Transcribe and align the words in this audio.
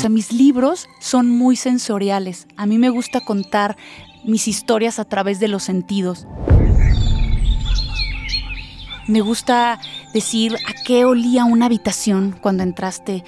sea, 0.00 0.08
mis 0.08 0.32
libros 0.32 0.88
son 0.98 1.28
muy 1.28 1.56
sensoriales. 1.56 2.46
A 2.56 2.64
mí 2.64 2.78
me 2.78 2.88
gusta 2.88 3.20
contar 3.20 3.76
mis 4.24 4.48
historias 4.48 4.98
a 4.98 5.04
través 5.04 5.40
de 5.40 5.48
los 5.48 5.62
sentidos. 5.62 6.26
Me 9.06 9.20
gusta 9.20 9.78
decir 10.14 10.56
a 10.66 10.84
qué 10.86 11.04
olía 11.04 11.44
una 11.44 11.66
habitación 11.66 12.34
cuando 12.40 12.62
entraste. 12.62 13.24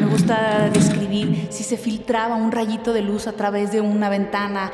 Me 0.00 0.06
gusta 0.06 0.68
describir 0.70 1.46
si 1.50 1.62
se 1.62 1.76
filtraba 1.76 2.34
un 2.34 2.50
rayito 2.50 2.92
de 2.92 3.02
luz 3.02 3.28
a 3.28 3.32
través 3.32 3.70
de 3.70 3.80
una 3.80 4.08
ventana. 4.08 4.72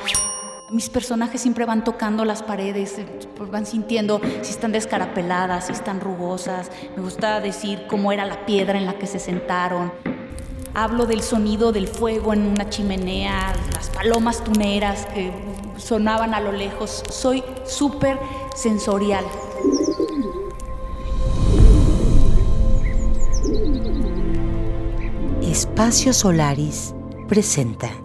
Mis 0.73 0.89
personajes 0.89 1.39
siempre 1.39 1.65
van 1.65 1.83
tocando 1.83 2.25
las 2.25 2.41
paredes, 2.41 2.97
eh, 2.97 3.05
pues 3.37 3.51
van 3.51 3.67
sintiendo 3.67 4.19
si 4.41 4.49
están 4.49 4.71
descarapeladas, 4.71 5.67
si 5.67 5.71
están 5.71 6.01
rugosas. 6.01 6.71
Me 6.95 7.03
gusta 7.03 7.39
decir 7.41 7.83
cómo 7.87 8.11
era 8.11 8.25
la 8.25 8.47
piedra 8.47 8.79
en 8.79 8.87
la 8.87 8.97
que 8.97 9.05
se 9.05 9.19
sentaron. 9.19 9.93
Hablo 10.73 11.05
del 11.05 11.21
sonido 11.21 11.71
del 11.71 11.87
fuego 11.87 12.33
en 12.33 12.47
una 12.47 12.71
chimenea, 12.71 13.53
las 13.75 13.91
palomas 13.91 14.43
tuneras 14.43 15.05
que 15.13 15.31
sonaban 15.77 16.33
a 16.33 16.39
lo 16.39 16.51
lejos. 16.51 17.03
Soy 17.07 17.43
súper 17.65 18.17
sensorial. 18.55 19.25
Espacio 25.43 26.13
Solaris 26.13 26.95
presenta. 27.27 28.02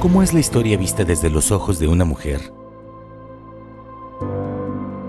¿Cómo 0.00 0.22
es 0.22 0.32
la 0.32 0.38
historia 0.38 0.76
vista 0.76 1.04
desde 1.04 1.28
los 1.28 1.50
ojos 1.50 1.80
de 1.80 1.88
una 1.88 2.04
mujer? 2.04 2.52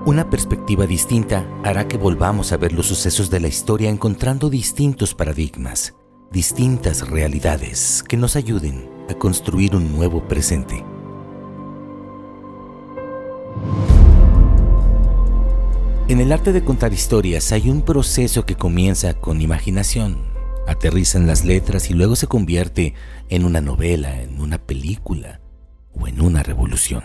Una 0.07 0.31
perspectiva 0.31 0.87
distinta 0.87 1.47
hará 1.63 1.87
que 1.87 1.97
volvamos 1.97 2.51
a 2.51 2.57
ver 2.57 2.73
los 2.73 2.87
sucesos 2.87 3.29
de 3.29 3.39
la 3.39 3.47
historia 3.47 3.91
encontrando 3.91 4.49
distintos 4.49 5.13
paradigmas, 5.13 5.93
distintas 6.31 7.07
realidades 7.07 8.03
que 8.07 8.17
nos 8.17 8.35
ayuden 8.35 8.89
a 9.11 9.13
construir 9.13 9.75
un 9.75 9.95
nuevo 9.95 10.27
presente. 10.27 10.83
En 16.07 16.19
el 16.19 16.31
arte 16.31 16.51
de 16.51 16.63
contar 16.63 16.93
historias 16.93 17.51
hay 17.51 17.69
un 17.69 17.83
proceso 17.83 18.43
que 18.43 18.55
comienza 18.55 19.13
con 19.13 19.39
imaginación, 19.39 20.28
aterriza 20.71 21.17
en 21.17 21.27
las 21.27 21.45
letras 21.45 21.89
y 21.89 21.93
luego 21.93 22.15
se 22.15 22.27
convierte 22.27 22.93
en 23.29 23.45
una 23.45 23.61
novela, 23.61 24.21
en 24.21 24.39
una 24.39 24.57
película 24.57 25.39
o 25.93 26.07
en 26.07 26.21
una 26.21 26.43
revolución. 26.43 27.03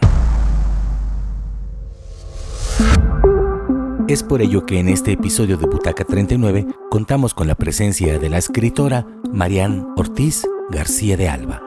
Es 4.07 4.23
por 4.23 4.43
ello 4.43 4.67
que 4.67 4.79
en 4.79 4.89
este 4.89 5.13
episodio 5.13 5.57
de 5.57 5.67
Butaca 5.67 6.05
39 6.05 6.67
contamos 6.91 7.33
con 7.33 7.49
la 7.49 7.55
presencia 7.55 8.19
de 8.19 8.29
la 8.29 8.37
escritora 8.37 9.07
Marianne 9.33 9.87
Ortiz 9.97 10.47
García 10.71 11.17
de 11.17 11.29
Alba. 11.29 11.63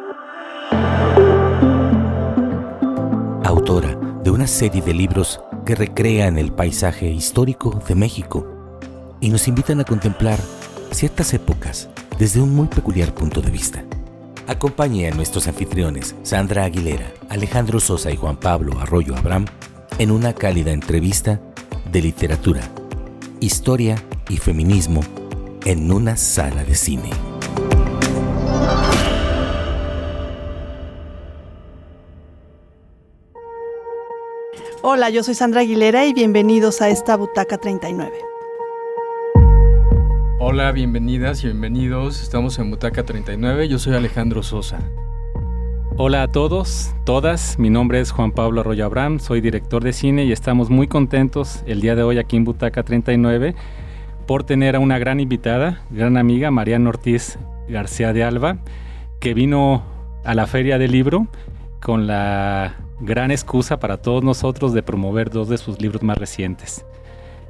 Autora 3.44 3.96
de 4.24 4.30
una 4.30 4.46
serie 4.46 4.84
de 4.84 4.94
libros 4.94 5.42
que 5.66 5.74
recrean 5.74 6.38
el 6.38 6.54
paisaje 6.54 7.10
histórico 7.10 7.82
de 7.88 7.96
México 7.96 8.48
y 9.20 9.30
nos 9.30 9.48
invitan 9.48 9.80
a 9.80 9.84
contemplar 9.84 10.40
ciertas 10.92 11.34
épocas 11.34 11.90
desde 12.18 12.42
un 12.42 12.56
muy 12.56 12.68
peculiar 12.68 13.14
punto 13.14 13.42
de 13.42 13.52
vista. 13.52 13.84
Acompañe 14.48 15.08
a 15.08 15.14
nuestros 15.14 15.48
anfitriones 15.48 16.16
Sandra 16.24 16.64
Aguilera, 16.64 17.12
Alejandro 17.30 17.80
Sosa 17.80 18.12
y 18.12 18.16
Juan 18.16 18.38
Pablo 18.38 18.80
Arroyo 18.80 19.16
Abraham 19.16 19.46
en 20.00 20.12
una 20.12 20.34
cálida 20.34 20.72
entrevista 20.72 21.40
de 21.92 22.02
literatura, 22.02 22.62
historia 23.40 24.02
y 24.30 24.38
feminismo 24.38 25.02
en 25.66 25.92
una 25.92 26.16
sala 26.18 26.64
de 26.64 26.76
cine. 26.76 27.10
Hola, 34.84 35.10
yo 35.10 35.22
soy 35.24 35.34
Sandra 35.34 35.62
Aguilera 35.62 36.06
y 36.06 36.14
bienvenidos 36.14 36.82
a 36.82 36.90
esta 36.90 37.18
Butaca 37.18 37.58
39. 37.58 38.37
Hola, 40.40 40.72
bienvenidas 40.72 41.44
y 41.44 41.48
bienvenidos. 41.48 42.22
Estamos 42.22 42.60
en 42.60 42.70
Butaca 42.70 43.04
39. 43.04 43.68
Yo 43.70 43.80
soy 43.80 43.96
Alejandro 43.96 44.44
Sosa. 44.44 44.78
Hola 45.98 46.22
a 46.22 46.28
todos, 46.28 46.94
todas. 47.06 47.58
Mi 47.58 47.72
nombre 47.72 48.00
es 48.00 48.12
Juan 48.12 48.32
Pablo 48.32 48.62
Arroyo 48.62 48.86
Abraham, 48.86 49.20
soy 49.20 49.42
director 49.42 49.84
de 49.84 49.94
cine 49.94 50.26
y 50.26 50.32
estamos 50.32 50.70
muy 50.70 50.88
contentos 50.88 51.64
el 51.66 51.82
día 51.82 51.96
de 51.96 52.04
hoy 52.04 52.20
aquí 52.20 52.36
en 52.36 52.44
Butaca 52.44 52.84
39 52.84 53.56
por 54.28 54.44
tener 54.44 54.76
a 54.76 54.80
una 54.80 55.00
gran 55.00 55.20
invitada, 55.20 55.82
gran 55.90 56.18
amiga, 56.18 56.52
Mariana 56.52 56.90
Ortiz 56.90 57.40
García 57.68 58.14
de 58.14 58.24
Alba, 58.24 58.60
que 59.20 59.34
vino 59.34 59.82
a 60.24 60.36
la 60.36 60.46
Feria 60.46 60.78
del 60.78 60.92
Libro 60.92 61.26
con 61.82 62.06
la 62.06 62.76
gran 63.02 63.32
excusa 63.32 63.80
para 63.80 64.04
todos 64.04 64.24
nosotros 64.24 64.72
de 64.74 64.84
promover 64.84 65.32
dos 65.32 65.50
de 65.50 65.58
sus 65.58 65.82
libros 65.82 66.04
más 66.04 66.20
recientes, 66.20 66.86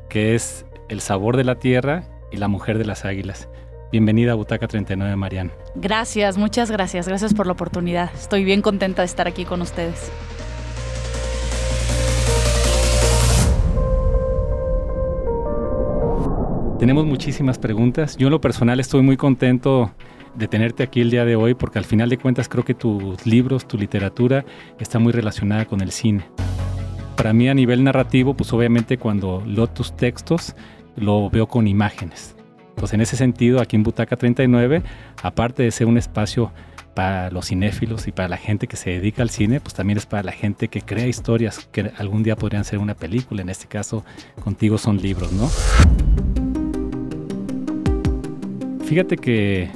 que 0.08 0.36
es 0.36 0.66
El 0.88 1.02
sabor 1.02 1.36
de 1.36 1.44
la 1.44 1.56
tierra 1.56 2.17
y 2.32 2.38
La 2.38 2.48
mujer 2.48 2.78
de 2.78 2.86
las 2.86 3.06
águilas. 3.06 3.50
Bienvenida 3.92 4.34
a 4.34 4.36
Butaca 4.36 4.68
39, 4.68 5.16
Marian. 5.16 5.52
Gracias, 5.76 6.38
muchas 6.38 6.70
gracias. 6.70 7.08
Gracias 7.08 7.34
por 7.34 7.46
la 7.46 7.54
oportunidad. 7.54 8.12
Estoy 8.14 8.44
bien 8.44 8.62
contenta 8.62 9.02
de 9.02 9.06
estar 9.06 9.28
aquí 9.28 9.46
con 9.46 9.62
ustedes. 9.62 10.12
Tenemos 16.80 17.06
muchísimas 17.06 17.58
preguntas. 17.58 18.18
Yo 18.18 18.28
en 18.28 18.32
lo 18.32 18.42
personal 18.42 18.80
estoy 18.80 19.02
muy 19.02 19.18
contento 19.18 19.92
de 20.36 20.48
tenerte 20.48 20.84
aquí 20.84 21.02
el 21.02 21.10
día 21.10 21.26
de 21.26 21.36
hoy 21.36 21.56
porque 21.56 21.80
al 21.80 21.86
final 21.86 22.10
de 22.10 22.18
cuentas 22.18 22.48
creo 22.48 22.64
que 22.64 22.76
tus 22.76 23.26
libros, 23.26 23.68
tu 23.68 23.78
literatura 23.78 24.46
está 24.80 25.00
muy 25.00 25.12
relacionada 25.12 25.66
con 25.66 25.82
el 25.82 25.92
cine. 25.92 26.26
Para 27.16 27.34
mí 27.34 27.50
a 27.50 27.56
nivel 27.56 27.84
narrativo, 27.84 28.36
pues 28.36 28.54
obviamente 28.54 29.00
cuando 29.00 29.44
leo 29.46 29.66
tus 29.68 29.96
textos 29.96 30.56
lo 30.98 31.30
veo 31.30 31.48
con 31.48 31.68
imágenes 31.68 32.38
pues 32.78 32.94
en 32.94 33.02
ese 33.02 33.18
sentido, 33.18 33.60
aquí 33.60 33.76
en 33.76 33.84
Butaca 33.84 34.16
39, 34.16 34.84
aparte 35.24 35.64
de 35.64 35.72
ser 35.72 35.88
un 35.88 35.98
espacio 35.98 36.52
para 36.94 37.32
los 37.32 37.48
cinéfilos 37.48 38.08
y 38.08 38.12
para 38.12 38.30
la 38.30 38.38
gente 38.38 38.68
que 38.68 38.78
se 38.78 38.92
dedica 38.92 39.24
al 39.24 39.32
cine, 39.32 39.60
pues 39.60 39.74
también 39.74 39.98
es 39.98 40.06
para 40.06 40.24
la 40.24 40.32
gente 40.32 40.68
que 40.68 40.82
crea 40.82 41.08
historias 41.08 41.68
que 41.72 41.92
algún 41.98 42.22
día 42.22 42.36
podrían 42.36 42.64
ser 42.66 42.80
una 42.80 42.94
película. 42.94 43.42
En 43.42 43.50
este 43.50 43.68
caso, 43.68 44.06
contigo 44.44 44.78
son 44.78 44.98
libros, 44.98 45.32
¿no? 45.34 45.50
Fíjate 48.86 49.18
que 49.18 49.70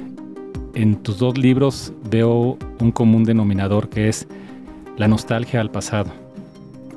en 0.74 1.02
tus 1.02 1.18
dos 1.18 1.36
libros 1.36 1.92
veo 2.08 2.56
un 2.80 2.92
común 2.92 3.24
denominador 3.24 3.88
que 3.88 4.08
es 4.08 4.28
la 4.96 5.08
nostalgia 5.08 5.60
al 5.60 5.70
pasado. 5.72 6.21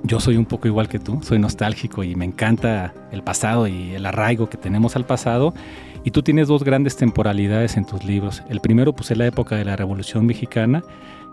Yo 0.05 0.19
soy 0.19 0.37
un 0.37 0.45
poco 0.45 0.67
igual 0.67 0.87
que 0.87 0.99
tú, 0.99 1.19
soy 1.23 1.39
nostálgico 1.39 2.03
y 2.03 2.13
me 2.13 2.25
encanta 2.25 2.93
el 3.11 3.23
pasado 3.23 3.65
y 3.65 3.95
el 3.95 4.05
arraigo 4.05 4.49
que 4.49 4.57
tenemos 4.57 4.95
al 4.95 5.03
pasado 5.03 5.55
y 6.03 6.11
tú 6.11 6.21
tienes 6.21 6.47
dos 6.47 6.63
grandes 6.63 6.95
temporalidades 6.95 7.75
en 7.75 7.85
tus 7.85 8.03
libros. 8.03 8.43
El 8.47 8.59
primero 8.59 8.93
pues 8.93 9.09
es 9.09 9.17
la 9.17 9.25
época 9.25 9.55
de 9.55 9.65
la 9.65 9.75
Revolución 9.75 10.27
Mexicana 10.27 10.83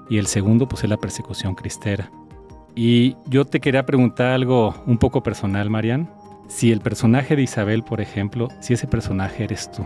y 0.09 0.17
el 0.17 0.27
segundo 0.27 0.69
pues 0.69 0.85
es 0.85 0.89
la 0.89 0.97
persecución 0.97 1.55
cristera. 1.55 2.11
Y 2.75 3.15
yo 3.27 3.45
te 3.45 3.61
quería 3.61 3.85
preguntar 3.85 4.29
algo 4.29 4.75
un 4.87 4.97
poco 4.97 5.23
personal, 5.23 5.69
Marian. 5.69 6.09
Si 6.49 6.73
el 6.73 6.81
personaje 6.81 7.37
de 7.37 7.43
Isabel, 7.43 7.83
por 7.83 8.01
ejemplo, 8.01 8.49
si 8.61 8.73
ese 8.73 8.87
personaje 8.87 9.45
eres 9.45 9.71
tú. 9.71 9.85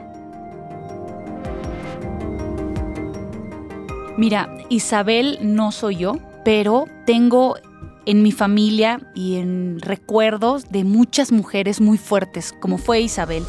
Mira, 4.16 4.48
Isabel 4.68 5.40
no 5.42 5.72
soy 5.72 5.96
yo, 5.96 6.18
pero 6.44 6.84
tengo 7.04 7.56
en 8.06 8.22
mi 8.22 8.32
familia 8.32 9.00
y 9.14 9.36
en 9.36 9.80
recuerdos 9.80 10.70
de 10.70 10.84
muchas 10.84 11.32
mujeres 11.32 11.80
muy 11.80 11.98
fuertes, 11.98 12.54
como 12.60 12.78
fue 12.78 13.00
Isabel. 13.00 13.44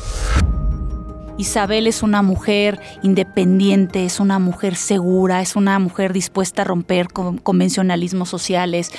Isabel 1.38 1.86
es 1.86 2.01
una 2.01 2.24
mujer 2.24 2.80
independiente, 3.04 4.06
es 4.06 4.19
una 4.19 4.39
mujer 4.39 4.75
segura, 4.75 5.42
es 5.42 5.56
una 5.56 5.77
mujer 5.77 6.12
dispuesta 6.12 6.63
a 6.63 6.65
romper 6.65 7.09
con 7.09 7.38
convencionalismos 7.38 8.27
sociales 8.27 8.92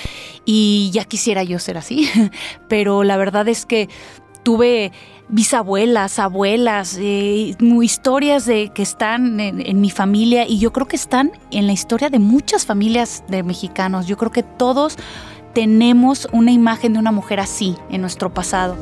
y 0.44 0.90
ya 0.92 1.04
quisiera 1.04 1.42
yo 1.42 1.58
ser 1.58 1.76
así, 1.76 2.08
pero 2.68 3.02
la 3.02 3.16
verdad 3.16 3.48
es 3.48 3.66
que 3.66 3.88
tuve 4.44 4.92
bisabuelas, 5.28 6.20
abuelas, 6.20 6.96
eh, 6.98 7.54
historias 7.82 8.46
de, 8.46 8.70
que 8.72 8.82
están 8.82 9.40
en, 9.40 9.60
en, 9.60 9.80
mi 9.80 9.90
familia 9.90 10.46
y 10.48 10.58
yo 10.58 10.72
creo 10.72 10.86
que 10.86 10.96
están 10.96 11.32
en 11.50 11.66
la 11.66 11.72
historia 11.72 12.08
de 12.08 12.18
muchas 12.18 12.64
familias 12.64 13.24
de 13.28 13.42
mexicanos. 13.42 14.06
Yo 14.06 14.16
creo 14.16 14.30
que 14.30 14.42
todos 14.42 14.96
tenemos 15.52 16.28
una 16.32 16.52
imagen 16.52 16.92
de 16.92 16.98
una 16.98 17.12
mujer 17.12 17.40
así 17.40 17.76
en 17.90 18.00
nuestro 18.00 18.32
pasado. 18.32 18.76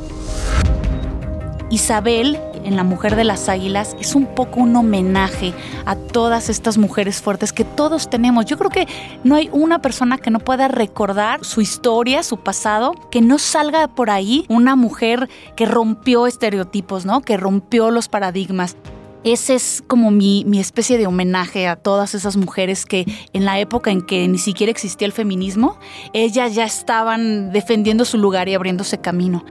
Isabel 1.71 2.39
en 2.65 2.77
La 2.77 2.85
Mujer 2.85 3.17
de 3.17 3.25
las 3.25 3.49
Águilas 3.49 3.97
es 4.01 4.15
un 4.15 4.27
poco 4.27 4.61
un 4.61 4.75
homenaje 4.77 5.55
a 5.85 5.97
todas 5.97 6.49
estas 6.49 6.79
mujeres 6.79 7.23
fuertes 7.23 7.53
que 7.53 7.65
todos 7.65 8.11
tenemos. 8.11 8.45
Yo 8.45 8.59
creo 8.59 8.71
que 8.71 8.89
no 9.25 9.37
hay 9.37 9.49
una 9.53 9.81
persona 9.81 10.19
que 10.19 10.31
no 10.31 10.41
pueda 10.41 10.69
recordar 10.69 11.45
su 11.45 11.61
historia, 11.61 12.23
su 12.23 12.39
pasado, 12.39 12.93
que 13.11 13.21
no 13.21 13.39
salga 13.39 13.89
por 13.89 14.11
ahí 14.11 14.47
una 14.49 14.77
mujer 14.77 15.29
que 15.55 15.67
rompió 15.67 16.27
estereotipos, 16.27 17.07
¿no? 17.07 17.21
Que 17.21 17.37
rompió 17.37 17.91
los 17.91 18.09
paradigmas. 18.09 18.77
Ese 19.27 19.57
es 19.57 19.83
como 19.85 20.13
mi, 20.13 20.45
mi, 20.47 20.61
especie 20.61 20.99
de 20.99 21.09
homenaje 21.09 21.67
a 21.67 21.75
todas 21.75 22.15
esas 22.15 22.37
mujeres 22.37 22.87
que 22.87 23.05
en 23.33 23.45
la 23.45 23.59
época 23.59 23.91
en 23.91 24.01
que 24.01 24.29
ni 24.29 24.39
siquiera 24.39 24.71
existía 24.71 25.05
el 25.05 25.13
feminismo, 25.13 25.81
ellas 26.13 26.55
ya 26.55 26.65
estaban 26.65 27.51
defendiendo 27.51 28.05
su 28.05 28.19
lugar 28.19 28.49
y 28.49 28.55
abriéndose 28.55 28.99
camino. 28.99 29.45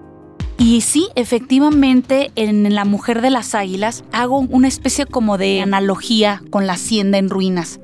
Y 0.58 0.80
sí, 0.80 1.10
efectivamente, 1.16 2.32
en 2.38 2.74
La 2.74 2.86
Mujer 2.86 3.22
de 3.22 3.30
las 3.30 3.54
Águilas 3.54 4.06
hago 4.14 4.40
una 4.40 4.70
especie 4.70 5.06
como 5.06 5.38
de 5.38 5.60
analogía 5.60 6.42
con 6.50 6.68
la 6.68 6.74
hacienda 6.74 7.18
en 7.18 7.30
ruinas. 7.30 7.82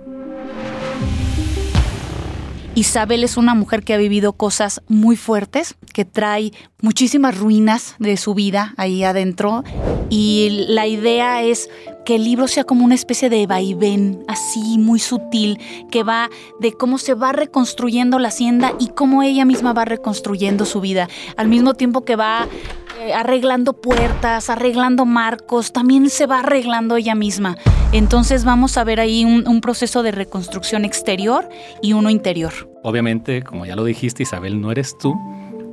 Isabel 2.74 3.26
es 3.26 3.36
una 3.36 3.54
mujer 3.54 3.84
que 3.84 3.94
ha 3.94 3.98
vivido 3.98 4.34
cosas 4.34 4.82
muy 4.88 5.18
fuertes, 5.18 5.76
que 5.94 6.06
trae 6.06 6.54
muchísimas 6.82 7.38
ruinas 7.38 7.96
de 8.00 8.16
su 8.16 8.34
vida 8.34 8.74
ahí 8.78 9.04
adentro. 9.04 9.66
Y 10.10 10.66
la 10.70 10.88
idea 10.88 11.44
es 11.44 11.70
que 12.06 12.16
el 12.16 12.24
libro 12.24 12.48
sea 12.48 12.64
como 12.64 12.86
una 12.86 12.96
especie 12.96 13.30
de 13.30 13.46
vaivén, 13.46 14.24
así 14.30 14.78
muy 14.78 15.00
sutil, 15.00 15.60
que 15.92 16.04
va 16.04 16.30
de 16.62 16.72
cómo 16.72 16.98
se 16.98 17.14
va 17.14 17.34
reconstruyendo 17.34 18.20
la 18.20 18.30
hacienda 18.30 18.74
y 18.80 18.88
cómo 18.88 19.22
ella 19.22 19.44
misma 19.44 19.74
va 19.74 19.84
reconstruyendo 19.84 20.66
su 20.66 20.80
vida, 20.80 21.10
al 21.36 21.50
mismo 21.50 21.74
tiempo 21.74 22.06
que 22.06 22.16
va 22.16 22.48
eh, 23.02 23.14
arreglando 23.16 23.74
puertas, 23.74 24.52
arreglando 24.52 25.06
marcos, 25.06 25.74
también 25.74 26.08
se 26.12 26.28
va 26.28 26.42
arreglando 26.42 26.98
ella 26.98 27.16
misma. 27.16 27.58
Entonces 27.94 28.46
vamos 28.46 28.78
a 28.78 28.84
ver 28.84 29.00
ahí 29.00 29.26
un, 29.26 29.48
un 29.48 29.60
proceso 29.60 30.04
de 30.04 30.12
reconstrucción 30.12 30.86
exterior 30.86 31.50
y 31.82 31.94
uno 31.94 32.12
interior. 32.12 32.54
Obviamente, 32.84 33.42
como 33.42 33.66
ya 33.66 33.76
lo 33.76 33.86
dijiste, 33.86 34.22
Isabel, 34.22 34.62
no 34.62 34.72
eres 34.72 35.00
tú, 35.00 35.16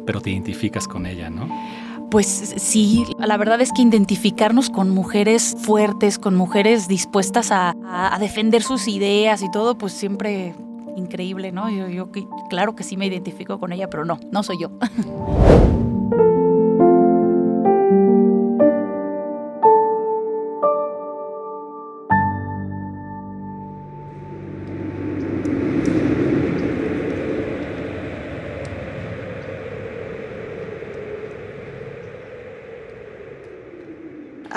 pero 0.06 0.22
te 0.22 0.30
identificas 0.30 0.88
con 0.88 1.04
ella, 1.04 1.28
¿no? 1.28 1.46
Pues 2.10 2.54
sí, 2.56 3.04
la 3.18 3.36
verdad 3.36 3.60
es 3.60 3.72
que 3.72 3.82
identificarnos 3.82 4.70
con 4.70 4.88
mujeres 4.88 5.54
fuertes, 5.60 6.18
con 6.18 6.34
mujeres 6.34 6.88
dispuestas 6.88 7.50
a, 7.52 7.74
defender 8.18 8.62
sus 8.62 8.88
ideas 8.88 9.42
y 9.42 9.50
todo, 9.50 9.76
pues 9.76 9.92
siempre 9.92 10.54
increíble, 10.96 11.52
¿no? 11.52 11.68
Yo, 11.68 11.88
yo 11.88 12.10
claro 12.48 12.74
que 12.74 12.84
sí 12.84 12.96
me 12.96 13.06
identifico 13.06 13.60
con 13.60 13.72
ella, 13.72 13.90
pero 13.90 14.06
no, 14.06 14.18
no 14.32 14.42
soy 14.42 14.56
yo. 14.62 14.70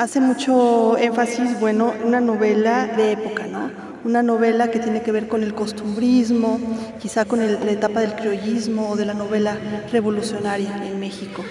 hace 0.02 0.20
mucho 0.20 0.98
énfasis, 0.98 1.60
bueno, 1.60 1.94
una 2.04 2.20
novela 2.20 2.88
de 2.88 3.12
época, 3.12 3.46
¿no? 3.46 3.70
Una 4.04 4.24
novela 4.24 4.72
que 4.72 4.80
tiene 4.80 5.04
que 5.04 5.12
ver 5.12 5.28
con 5.28 5.44
el 5.44 5.54
costumbrismo, 5.54 6.60
quizá 7.00 7.26
con 7.26 7.40
la 7.40 7.72
etapa 7.72 8.00
del 8.00 8.16
criollismo 8.16 8.90
o 8.90 8.96
de 8.96 9.06
la 9.06 9.14
novela 9.14 9.56
revolucionaria 9.92 10.76
en 10.88 11.00
México. 11.00 11.44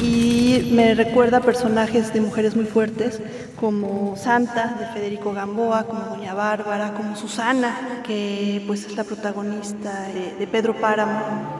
Y 0.00 0.70
me 0.72 0.94
recuerda 0.94 1.40
personajes 1.40 2.12
de 2.12 2.20
mujeres 2.20 2.54
muy 2.54 2.66
fuertes, 2.66 3.20
como 3.58 4.14
Santa 4.16 4.76
de 4.78 4.86
Federico 4.86 5.32
Gamboa, 5.32 5.84
como 5.84 6.02
Doña 6.02 6.34
Bárbara, 6.34 6.94
como 6.94 7.16
Susana, 7.16 8.02
que 8.06 8.62
pues 8.68 8.86
es 8.86 8.94
la 8.94 9.02
protagonista 9.02 10.02
de, 10.14 10.36
de 10.38 10.46
Pedro 10.46 10.80
Páramo 10.80 11.55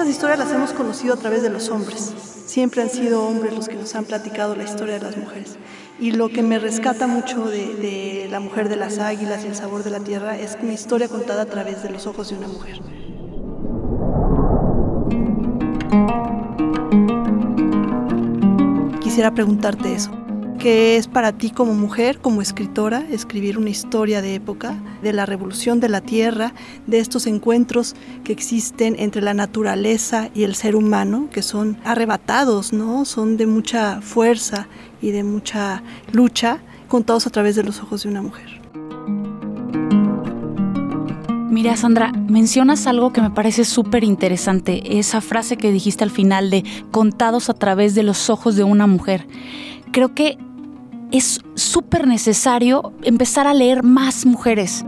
estas 0.00 0.14
historias 0.14 0.38
las 0.38 0.52
hemos 0.52 0.72
conocido 0.72 1.12
a 1.12 1.18
través 1.18 1.42
de 1.42 1.50
los 1.50 1.68
hombres. 1.68 2.14
Siempre 2.46 2.80
han 2.80 2.88
sido 2.88 3.22
hombres 3.22 3.52
los 3.52 3.68
que 3.68 3.74
nos 3.74 3.94
han 3.94 4.06
platicado 4.06 4.56
la 4.56 4.64
historia 4.64 4.94
de 4.94 5.02
las 5.02 5.18
mujeres. 5.18 5.58
Y 5.98 6.12
lo 6.12 6.30
que 6.30 6.42
me 6.42 6.58
rescata 6.58 7.06
mucho 7.06 7.44
de, 7.44 8.26
La 8.30 8.40
mujer 8.40 8.70
de 8.70 8.76
las 8.76 8.98
águilas 8.98 9.44
y 9.44 9.48
el 9.48 9.54
sabor 9.54 9.84
de 9.84 9.90
la 9.90 10.00
tierra 10.00 10.38
es 10.38 10.56
una 10.62 10.72
historia 10.72 11.08
contada 11.08 11.42
a 11.42 11.46
través 11.46 11.82
de 11.82 11.90
los 11.90 12.06
ojos 12.06 12.30
de 12.30 12.38
una 12.38 12.48
mujer. 12.48 12.80
Quisiera 19.02 19.34
preguntarte 19.34 19.92
eso. 19.92 20.19
¿Qué 20.60 20.98
es 20.98 21.08
para 21.08 21.32
ti 21.32 21.48
como 21.48 21.72
mujer, 21.72 22.18
como 22.18 22.42
escritora, 22.42 23.02
escribir 23.10 23.56
una 23.56 23.70
historia 23.70 24.20
de 24.20 24.34
época, 24.34 24.76
de 25.02 25.14
la 25.14 25.24
revolución 25.24 25.80
de 25.80 25.88
la 25.88 26.02
tierra, 26.02 26.52
de 26.86 26.98
estos 26.98 27.26
encuentros 27.26 27.96
que 28.24 28.34
existen 28.34 28.94
entre 28.98 29.22
la 29.22 29.32
naturaleza 29.32 30.28
y 30.34 30.42
el 30.42 30.54
ser 30.54 30.76
humano, 30.76 31.28
que 31.32 31.40
son 31.40 31.78
arrebatados, 31.82 32.74
¿no? 32.74 33.06
Son 33.06 33.38
de 33.38 33.46
mucha 33.46 34.02
fuerza 34.02 34.68
y 35.00 35.12
de 35.12 35.24
mucha 35.24 35.82
lucha, 36.12 36.58
contados 36.88 37.26
a 37.26 37.30
través 37.30 37.56
de 37.56 37.62
los 37.62 37.80
ojos 37.80 38.02
de 38.02 38.10
una 38.10 38.20
mujer. 38.20 38.60
Mira, 41.50 41.74
Sandra, 41.78 42.12
mencionas 42.28 42.86
algo 42.86 43.14
que 43.14 43.22
me 43.22 43.30
parece 43.30 43.64
súper 43.64 44.04
interesante, 44.04 44.98
esa 44.98 45.22
frase 45.22 45.56
que 45.56 45.72
dijiste 45.72 46.04
al 46.04 46.10
final 46.10 46.50
de 46.50 46.64
contados 46.90 47.48
a 47.48 47.54
través 47.54 47.94
de 47.94 48.02
los 48.02 48.28
ojos 48.28 48.56
de 48.56 48.64
una 48.64 48.86
mujer. 48.86 49.26
Creo 49.92 50.14
que 50.14 50.38
es 51.10 51.40
súper 51.54 52.06
necesario 52.06 52.92
empezar 53.02 53.46
a 53.46 53.54
leer 53.54 53.82
más 53.82 54.26
mujeres. 54.26 54.84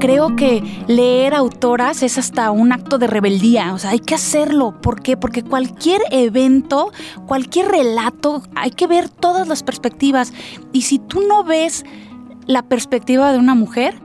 Creo 0.00 0.36
que 0.36 0.62
leer 0.86 1.34
autoras 1.34 2.02
es 2.02 2.18
hasta 2.18 2.50
un 2.50 2.72
acto 2.72 2.98
de 2.98 3.06
rebeldía, 3.06 3.72
o 3.72 3.78
sea, 3.78 3.90
hay 3.90 4.00
que 4.00 4.14
hacerlo. 4.14 4.78
¿Por 4.82 5.00
qué? 5.00 5.16
Porque 5.16 5.42
cualquier 5.42 6.02
evento, 6.10 6.92
cualquier 7.26 7.68
relato, 7.68 8.42
hay 8.54 8.70
que 8.70 8.86
ver 8.86 9.08
todas 9.08 9.48
las 9.48 9.62
perspectivas. 9.62 10.34
Y 10.72 10.82
si 10.82 10.98
tú 10.98 11.22
no 11.26 11.42
ves 11.42 11.84
la 12.46 12.62
perspectiva 12.62 13.32
de 13.32 13.38
una 13.38 13.54
mujer, 13.54 14.03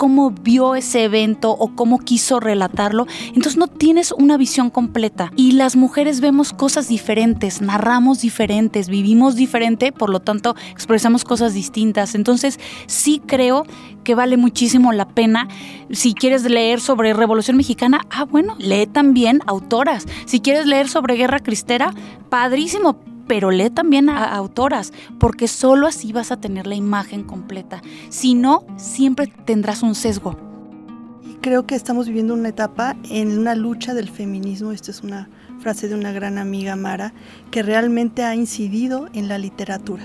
cómo 0.00 0.30
vio 0.30 0.76
ese 0.76 1.04
evento 1.04 1.50
o 1.50 1.76
cómo 1.76 1.98
quiso 1.98 2.40
relatarlo, 2.40 3.06
entonces 3.34 3.58
no 3.58 3.66
tienes 3.66 4.12
una 4.12 4.38
visión 4.38 4.70
completa. 4.70 5.30
Y 5.36 5.52
las 5.52 5.76
mujeres 5.76 6.22
vemos 6.22 6.54
cosas 6.54 6.88
diferentes, 6.88 7.60
narramos 7.60 8.22
diferentes, 8.22 8.88
vivimos 8.88 9.36
diferente, 9.36 9.92
por 9.92 10.08
lo 10.08 10.20
tanto 10.20 10.56
expresamos 10.70 11.22
cosas 11.22 11.52
distintas. 11.52 12.14
Entonces 12.14 12.58
sí 12.86 13.20
creo 13.26 13.66
que 14.02 14.14
vale 14.14 14.38
muchísimo 14.38 14.94
la 14.94 15.06
pena. 15.06 15.48
Si 15.90 16.14
quieres 16.14 16.44
leer 16.44 16.80
sobre 16.80 17.12
Revolución 17.12 17.58
Mexicana, 17.58 18.00
ah, 18.08 18.24
bueno, 18.24 18.56
lee 18.58 18.86
también 18.86 19.42
autoras. 19.46 20.06
Si 20.24 20.40
quieres 20.40 20.64
leer 20.64 20.88
sobre 20.88 21.16
Guerra 21.16 21.40
Cristera, 21.40 21.92
padrísimo, 22.30 22.96
pero 23.30 23.52
lee 23.52 23.70
también 23.70 24.08
a 24.08 24.24
autoras, 24.34 24.92
porque 25.20 25.46
solo 25.46 25.86
así 25.86 26.12
vas 26.12 26.32
a 26.32 26.40
tener 26.40 26.66
la 26.66 26.74
imagen 26.74 27.22
completa. 27.22 27.80
Si 28.08 28.34
no, 28.34 28.64
siempre 28.76 29.28
tendrás 29.28 29.84
un 29.84 29.94
sesgo. 29.94 30.36
Y 31.22 31.34
creo 31.34 31.64
que 31.64 31.76
estamos 31.76 32.08
viviendo 32.08 32.34
una 32.34 32.48
etapa 32.48 32.96
en 33.08 33.38
una 33.38 33.54
lucha 33.54 33.94
del 33.94 34.08
feminismo, 34.08 34.72
esta 34.72 34.90
es 34.90 35.04
una 35.04 35.28
frase 35.60 35.86
de 35.86 35.94
una 35.94 36.10
gran 36.10 36.38
amiga 36.38 36.74
Mara, 36.74 37.14
que 37.52 37.62
realmente 37.62 38.24
ha 38.24 38.34
incidido 38.34 39.08
en 39.12 39.28
la 39.28 39.38
literatura. 39.38 40.02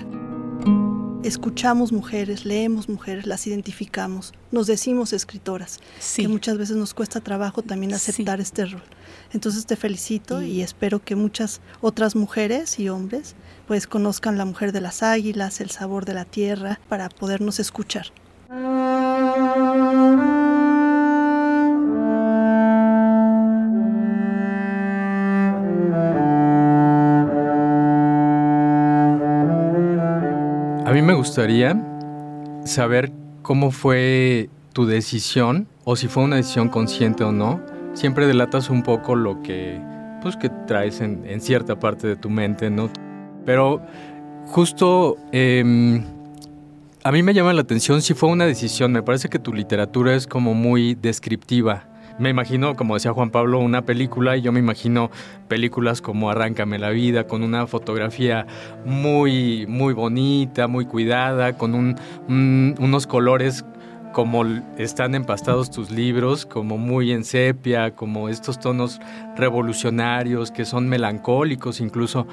Escuchamos 1.26 1.90
mujeres, 1.90 2.44
leemos 2.44 2.88
mujeres, 2.88 3.26
las 3.26 3.48
identificamos, 3.48 4.32
nos 4.52 4.68
decimos 4.68 5.12
escritoras, 5.12 5.80
que 6.14 6.28
muchas 6.28 6.56
veces 6.56 6.76
nos 6.76 6.94
cuesta 6.94 7.20
trabajo 7.20 7.62
también 7.62 7.92
aceptar 7.94 8.40
este 8.40 8.64
rol. 8.64 8.84
Entonces 9.32 9.66
te 9.66 9.74
felicito 9.74 10.40
y 10.40 10.60
espero 10.60 11.00
que 11.00 11.16
muchas 11.16 11.60
otras 11.80 12.14
mujeres 12.14 12.78
y 12.78 12.90
hombres 12.90 13.34
pues 13.66 13.88
conozcan 13.88 14.38
la 14.38 14.44
mujer 14.44 14.70
de 14.70 14.80
las 14.80 15.02
águilas, 15.02 15.60
el 15.60 15.70
sabor 15.70 16.04
de 16.04 16.14
la 16.14 16.26
tierra, 16.26 16.78
para 16.88 17.08
podernos 17.08 17.58
escuchar. 17.58 18.12
Mí 30.96 31.02
me 31.02 31.12
gustaría 31.12 31.76
saber 32.64 33.12
cómo 33.42 33.70
fue 33.70 34.48
tu 34.72 34.86
decisión 34.86 35.68
o 35.84 35.94
si 35.94 36.08
fue 36.08 36.22
una 36.22 36.36
decisión 36.36 36.70
consciente 36.70 37.22
o 37.22 37.32
no. 37.32 37.60
Siempre 37.92 38.26
delatas 38.26 38.70
un 38.70 38.82
poco 38.82 39.14
lo 39.14 39.42
que, 39.42 39.78
pues, 40.22 40.38
que 40.38 40.48
traes 40.66 41.02
en, 41.02 41.38
cierta 41.42 41.78
parte 41.78 42.06
de 42.06 42.16
tu 42.16 42.30
mente, 42.30 42.70
¿no? 42.70 42.88
Pero 43.44 43.82
justo 44.46 45.18
em, 45.32 46.02
a 47.04 47.12
mí 47.12 47.22
me 47.22 47.34
llama 47.34 47.52
la 47.52 47.60
atención 47.60 48.00
si 48.00 48.14
fue 48.14 48.30
una 48.30 48.46
decisión, 48.46 48.90
me 48.90 49.02
parece 49.02 49.28
que 49.28 49.38
tu 49.38 49.52
literatura 49.52 50.14
es 50.14 50.26
como 50.26 50.54
muy 50.54 50.94
descriptiva, 50.94 51.84
me 52.18 52.30
imagino, 52.30 52.76
como 52.76 52.94
decía 52.94 53.12
Juan 53.12 53.30
Pablo, 53.30 53.58
una 53.58 53.82
película 53.82 54.36
y 54.36 54.42
yo 54.42 54.52
me 54.52 54.60
imagino 54.60 55.10
películas 55.48 56.00
como 56.00 56.30
Arráncame 56.30 56.78
la 56.78 56.90
vida, 56.90 57.26
con 57.26 57.42
una 57.42 57.66
fotografía 57.66 58.46
muy, 58.84 59.66
muy 59.66 59.92
bonita, 59.92 60.66
muy 60.66 60.86
cuidada, 60.86 61.58
con 61.58 61.96
unos 62.28 63.06
colores 63.06 63.64
como 64.12 64.46
están 64.78 65.14
empastados 65.14 65.70
tus 65.70 65.90
libros, 65.90 66.46
como 66.46 66.78
muy 66.78 67.12
en 67.12 67.22
sepia, 67.22 67.94
como 67.94 68.30
estos 68.30 68.58
tonos 68.58 68.98
revolucionarios 69.36 70.50
que 70.50 70.64
son 70.64 70.88
melancólicos 70.88 71.82
incluso. 71.82 72.26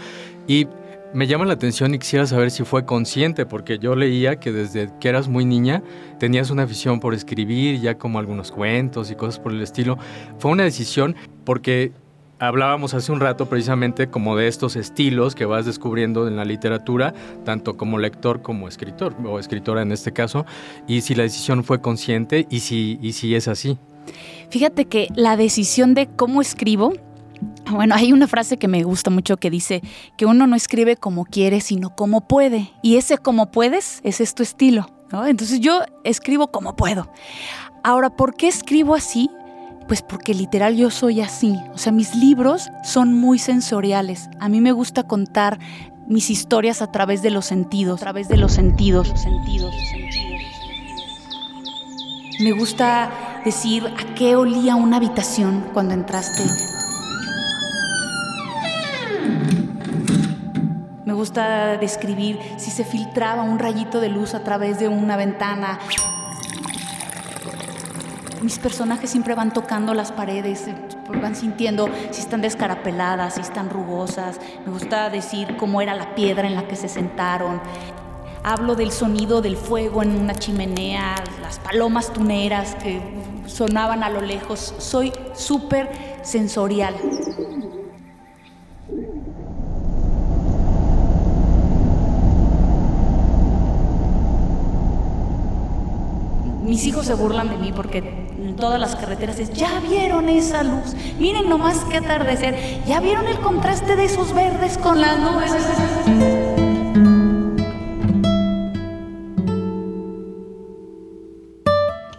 Y 0.48 0.68
me 1.14 1.28
llama 1.28 1.46
la 1.46 1.54
atención 1.54 1.94
y 1.94 2.00
quisiera 2.00 2.26
saber 2.26 2.52
si 2.52 2.64
fue 2.64 2.86
consciente, 2.86 3.46
porque 3.46 3.78
yo 3.80 3.96
leía 3.96 4.40
que 4.40 4.52
desde 4.52 4.90
que 5.00 5.10
eras 5.10 5.28
muy 5.28 5.46
niña 5.46 5.84
tenías 6.20 6.50
una 6.50 6.64
afición 6.64 7.00
por 7.00 7.14
escribir, 7.14 7.80
ya 7.80 7.98
como 7.98 8.20
algunos 8.20 8.52
cuentos 8.52 9.12
y 9.12 9.16
cosas 9.16 9.40
por 9.40 9.52
el 9.52 9.62
estilo. 9.62 9.98
Fue 10.40 10.52
una 10.52 10.64
decisión 10.64 11.16
porque 11.46 11.92
hablábamos 12.40 12.94
hace 12.94 13.12
un 13.12 13.20
rato 13.20 13.48
precisamente 13.48 14.08
como 14.08 14.36
de 14.36 14.48
estos 14.48 14.76
estilos 14.76 15.36
que 15.36 15.46
vas 15.46 15.66
descubriendo 15.66 16.28
en 16.28 16.36
la 16.36 16.46
literatura, 16.46 17.14
tanto 17.46 17.78
como 17.78 18.00
lector 18.00 18.42
como 18.42 18.68
escritor, 18.68 19.16
o 19.26 19.40
escritora 19.40 19.82
en 19.82 19.92
este 19.92 20.14
caso, 20.14 20.46
y 20.88 21.02
si 21.02 21.16
la 21.16 21.24
decisión 21.24 21.64
fue 21.64 21.80
consciente 21.80 22.48
y 22.50 22.62
si, 22.62 23.00
y 23.02 23.14
si 23.14 23.36
es 23.36 23.48
así. 23.48 23.78
Fíjate 24.50 24.86
que 24.86 25.08
la 25.16 25.38
decisión 25.38 25.94
de 25.94 26.08
cómo 26.08 26.42
escribo 26.42 26.94
bueno, 27.70 27.96
hay 27.96 28.14
una 28.14 28.28
frase 28.28 28.58
que 28.58 28.68
me 28.68 28.84
gusta 28.84 29.10
mucho 29.10 29.38
que 29.38 29.50
dice 29.50 29.82
que 30.18 30.26
uno 30.26 30.48
no 30.48 30.56
escribe 30.56 30.96
como 30.96 31.26
quiere, 31.26 31.62
sino 31.62 31.96
como 31.96 32.28
puede. 32.28 32.72
Y 32.82 32.98
ese 32.98 33.18
como 33.18 33.52
puedes, 33.52 34.02
es 34.04 34.36
tu 34.36 34.44
estilo. 34.44 34.88
Entonces 35.12 35.60
yo 35.60 35.82
escribo 36.04 36.48
como 36.48 36.76
puedo. 36.76 37.12
Ahora, 37.84 38.10
¿por 38.10 38.36
qué 38.36 38.48
escribo 38.48 38.96
así? 38.96 39.30
Pues 39.88 40.02
porque 40.02 40.34
literal 40.34 40.76
yo 40.76 40.90
soy 40.90 41.22
así. 41.22 41.56
O 41.74 41.78
sea, 41.78 41.92
mis 41.92 42.16
libros 42.16 42.70
son 42.84 43.14
muy 43.14 43.38
sensoriales. 43.38 44.30
A 44.40 44.50
mí 44.50 44.62
me 44.62 44.72
gusta 44.72 45.04
contar 45.04 45.60
mis 46.08 46.30
historias 46.30 46.82
a 46.82 46.92
través 46.92 47.22
de 47.22 47.30
los 47.30 47.46
sentidos, 47.46 48.00
a 48.02 48.04
través 48.04 48.28
de 48.28 48.38
los 48.38 48.54
sentidos, 48.54 49.08
sentidos, 49.16 49.74
los 49.74 49.90
sentidos. 49.90 50.44
Me 52.40 52.52
gusta 52.52 53.42
decir 53.46 53.86
a 53.86 54.16
qué 54.16 54.36
olía 54.36 54.76
una 54.76 54.98
habitación 54.98 55.64
cuando 55.74 55.94
entraste 55.94 56.44
Me 61.06 61.14
gusta 61.14 61.78
describir 61.78 62.40
si 62.58 62.72
se 62.72 62.84
filtraba 62.84 63.44
un 63.44 63.60
rayito 63.60 64.00
de 64.00 64.10
luz 64.10 64.34
a 64.34 64.44
través 64.44 64.80
de 64.80 64.88
una 64.88 65.18
ventana. 65.18 65.80
Mis 68.42 68.60
personajes 68.60 69.10
siempre 69.10 69.36
van 69.36 69.54
tocando 69.54 69.94
las 69.94 70.12
paredes, 70.12 70.68
eh, 70.68 70.76
van 71.22 71.36
sintiendo 71.36 71.90
si 72.12 72.22
están 72.22 72.42
descarapeladas, 72.42 73.36
si 73.36 73.42
están 73.42 73.70
rugosas. 73.70 74.40
Me 74.66 74.72
gusta 74.72 75.10
decir 75.10 75.56
cómo 75.58 75.82
era 75.82 75.94
la 75.94 76.16
piedra 76.16 76.48
en 76.48 76.56
la 76.56 76.68
que 76.68 76.76
se 76.76 76.90
sentaron. 76.90 77.62
Hablo 78.44 78.76
del 78.76 78.92
sonido 78.92 79.42
del 79.42 79.56
fuego 79.56 80.04
en 80.04 80.20
una 80.20 80.36
chimenea, 80.36 81.16
las 81.42 81.60
palomas 81.60 82.12
tuneras 82.12 82.76
que 82.76 83.02
sonaban 83.46 84.04
a 84.04 84.10
lo 84.10 84.20
lejos. 84.20 84.74
Soy 84.78 85.14
súper 85.34 85.90
sensorial. 86.24 86.96
Mis 96.74 96.88
hijos 96.88 97.06
se 97.06 97.14
burlan 97.14 97.50
de 97.50 97.58
mí 97.58 97.72
porque 97.72 98.00
en 98.00 98.56
todas 98.56 98.80
las 98.80 98.96
carreteras 98.96 99.38
es, 99.38 99.54
ya 99.54 99.80
vieron 99.80 100.28
esa 100.28 100.64
luz, 100.64 100.96
miren 101.20 101.48
nomás 101.48 101.86
qué 101.86 101.98
atardecer, 101.98 102.56
ya 102.88 103.00
vieron 103.00 103.28
el 103.28 103.38
contraste 103.38 103.96
de 103.96 104.06
esos 104.06 104.34
verdes 104.34 104.80
con 104.80 105.00
las 105.00 105.20
nubes. 105.20 105.52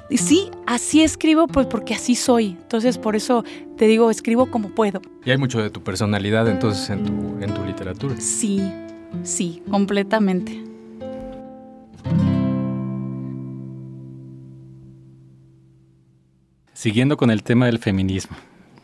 Y 0.08 0.18
sí, 0.18 0.50
así 0.66 1.02
escribo, 1.02 1.48
pues 1.48 1.66
porque 1.66 1.92
así 1.92 2.14
soy. 2.14 2.50
Entonces, 2.50 2.96
por 2.96 3.16
eso 3.16 3.42
te 3.76 3.86
digo, 3.86 4.08
escribo 4.08 4.52
como 4.52 4.68
puedo. 4.68 5.02
Y 5.24 5.32
hay 5.32 5.36
mucho 5.36 5.60
de 5.60 5.70
tu 5.70 5.82
personalidad 5.82 6.46
entonces 6.46 6.88
en 6.90 7.02
tu, 7.02 7.44
en 7.44 7.52
tu 7.52 7.64
literatura. 7.64 8.14
Sí, 8.20 8.62
sí, 9.24 9.64
completamente. 9.68 10.73
Siguiendo 16.84 17.16
con 17.16 17.30
el 17.30 17.42
tema 17.42 17.64
del 17.64 17.78
feminismo, 17.78 18.36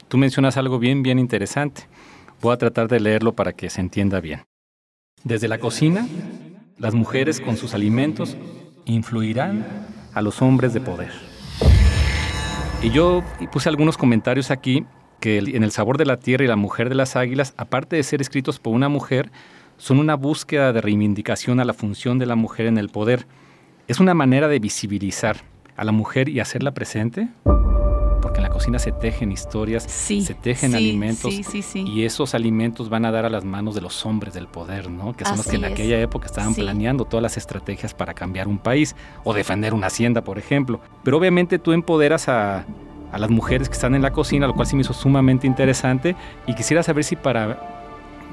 tú 0.09 0.17
mencionas 0.17 0.57
algo 0.57 0.79
bien, 0.79 1.03
bien 1.03 1.19
interesante. 1.19 1.83
Voy 2.41 2.55
a 2.55 2.57
tratar 2.57 2.89
de 2.89 2.99
leerlo 2.99 3.35
para 3.35 3.53
que 3.53 3.69
se 3.69 3.83
entienda 3.83 4.21
bien. 4.21 4.41
Desde 5.23 5.49
la 5.49 5.59
cocina, 5.59 6.09
las 6.79 6.95
mujeres 6.95 7.43
con 7.43 7.59
sus 7.59 7.75
alimentos 7.75 8.39
influirán 8.87 9.67
a 10.15 10.23
los 10.23 10.41
hombres 10.41 10.73
de 10.73 10.81
poder. 10.81 11.13
Y 12.83 12.89
yo 12.89 13.23
puse 13.53 13.69
algunos 13.69 13.99
comentarios 13.99 14.51
aquí 14.51 14.87
que 15.21 15.37
en 15.37 15.63
El 15.63 15.71
sabor 15.71 15.99
de 15.99 16.07
la 16.07 16.17
tierra 16.17 16.45
y 16.47 16.49
La 16.49 16.57
mujer 16.57 16.89
de 16.89 16.95
las 16.95 17.17
águilas, 17.17 17.53
aparte 17.59 17.97
de 17.97 18.03
ser 18.03 18.23
escritos 18.23 18.59
por 18.59 18.73
una 18.73 18.89
mujer, 18.89 19.31
son 19.77 19.99
una 19.99 20.15
búsqueda 20.15 20.73
de 20.73 20.81
reivindicación 20.81 21.61
a 21.61 21.67
la 21.67 21.75
función 21.75 22.19
de 22.19 22.25
la 22.25 22.35
mujer 22.35 22.65
en 22.65 22.79
el 22.79 22.89
poder. 22.89 23.27
Es 23.89 24.01
una 24.01 24.15
manera 24.15 24.49
de 24.49 24.59
visibilizar 24.59 25.43
a 25.77 25.85
la 25.85 25.93
mujer 25.93 26.31
y 26.31 26.41
hacerla 26.41 26.73
presente 26.73 27.29
cocina 28.61 28.79
se 28.79 28.93
tejen 28.93 29.33
historias, 29.33 29.85
se 29.85 30.35
tejen 30.35 30.75
alimentos 30.75 31.35
y 31.75 32.05
esos 32.05 32.35
alimentos 32.35 32.91
van 32.91 33.07
a 33.07 33.11
dar 33.11 33.25
a 33.25 33.31
las 33.31 33.43
manos 33.43 33.75
de 33.75 33.81
los 33.81 34.05
hombres 34.05 34.35
del 34.35 34.49
poder, 34.49 34.91
¿no? 34.91 35.17
Que 35.17 35.25
son 35.25 35.39
los 35.39 35.47
que 35.47 35.57
en 35.57 35.65
aquella 35.65 35.99
época 35.99 36.27
estaban 36.27 36.55
planeando 36.55 37.07
todas 37.07 37.23
las 37.23 37.39
estrategias 37.39 37.95
para 37.95 38.13
cambiar 38.13 38.49
un 38.49 38.59
país 38.59 38.95
o 39.25 39.33
defender 39.33 39.73
una 39.73 39.87
hacienda, 39.87 40.23
por 40.23 40.39
ejemplo. 40.39 40.79
Pero 41.03 41.17
obviamente 41.17 41.59
tú 41.59 41.73
empoderas 41.73 42.29
a, 42.29 42.67
a 43.11 43.19
las 43.19 43.31
mujeres 43.31 43.71
que 43.71 43.75
están 43.75 43.95
en 43.95 44.03
la 44.03 44.13
cocina, 44.13 44.47
lo 44.47 44.55
cual 44.55 44.67
sí 44.67 44.77
me 44.77 44.83
hizo 44.83 44.93
sumamente 44.93 45.47
interesante 45.47 46.15
y 46.47 46.55
quisiera 46.55 46.83
saber 46.83 47.05
si 47.05 47.17
para 47.17 47.89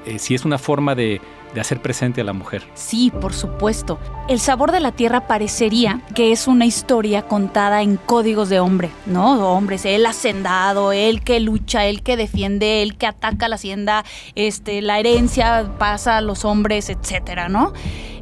eh, 0.07 0.19
si 0.19 0.35
es 0.35 0.45
una 0.45 0.57
forma 0.57 0.95
de, 0.95 1.21
hacer 1.59 1.81
presente 1.81 2.21
a 2.21 2.23
la 2.23 2.33
mujer. 2.33 2.61
Sí, 2.75 3.11
por 3.19 3.33
supuesto. 3.33 3.97
El 4.27 4.39
sabor 4.39 4.71
de 4.71 4.79
la 4.79 4.91
tierra 4.91 5.27
parecería 5.27 6.01
que 6.13 6.31
es 6.31 6.47
una 6.47 6.65
historia 6.67 7.23
contada 7.23 7.81
en 7.81 7.97
códigos 7.97 8.49
de 8.49 8.59
hombre, 8.59 8.91
¿no? 9.07 9.53
Hombres, 9.53 9.83
el 9.85 10.05
hacendado, 10.05 10.91
el 10.91 11.23
que 11.23 11.39
lucha, 11.39 11.85
el 11.87 12.03
que 12.03 12.15
defiende, 12.15 12.83
el 12.83 12.95
que 12.95 13.07
ataca 13.07 13.47
la 13.47 13.55
hacienda, 13.55 14.05
este, 14.35 14.83
la 14.83 14.99
herencia 14.99 15.71
pasa 15.79 16.17
a 16.17 16.21
los 16.21 16.45
hombres, 16.45 16.91
etcétera, 16.91 17.49
¿no? 17.49 17.73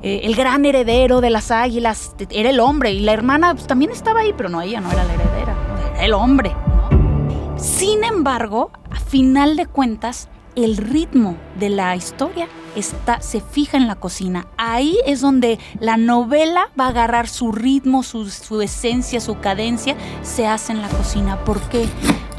Eh, 0.02 0.22
el 0.24 0.36
gran 0.36 0.64
heredero 0.64 1.20
de 1.20 1.30
las 1.30 1.52
águilas 1.52 2.16
era 2.30 2.52
el 2.52 2.62
hombre 2.62 2.94
y 2.94 3.02
la 3.02 3.12
hermana 3.12 3.54
pues, 3.54 3.68
también 3.68 3.92
estaba 3.92 4.22
ahí, 4.22 4.34
pero 4.38 4.48
no, 4.48 4.62
ella 4.62 4.80
no 4.80 4.90
era 4.92 5.04
la 5.04 5.14
heredera, 5.14 5.56
era 5.94 6.06
el 6.06 6.14
hombre. 6.14 6.56
Sin 7.58 8.04
embargo, 8.06 8.72
a 8.92 9.00
final 9.00 9.58
de 9.58 9.66
cuentas, 9.66 10.30
el 10.56 10.78
ritmo 10.78 11.38
de 11.60 11.70
la 11.70 11.96
historia 11.96 12.48
está, 12.76 13.22
se 13.22 13.42
fija 13.42 13.78
en 13.78 13.88
la 13.88 13.96
cocina. 13.96 14.48
Ahí 14.58 14.98
es 15.06 15.22
donde 15.22 15.60
la 15.80 15.98
novela 15.98 16.70
va 16.80 16.86
a 16.86 16.90
agarrar 16.90 17.28
su 17.28 17.52
ritmo, 17.52 18.04
su, 18.04 18.62
esencia, 18.62 19.20
su 19.20 19.40
cadencia, 19.40 19.96
se 20.24 20.48
hace 20.48 20.72
en 20.72 20.82
la 20.82 20.90
cocina. 20.90 21.44
¿Por 21.44 21.62
qué? 21.70 21.88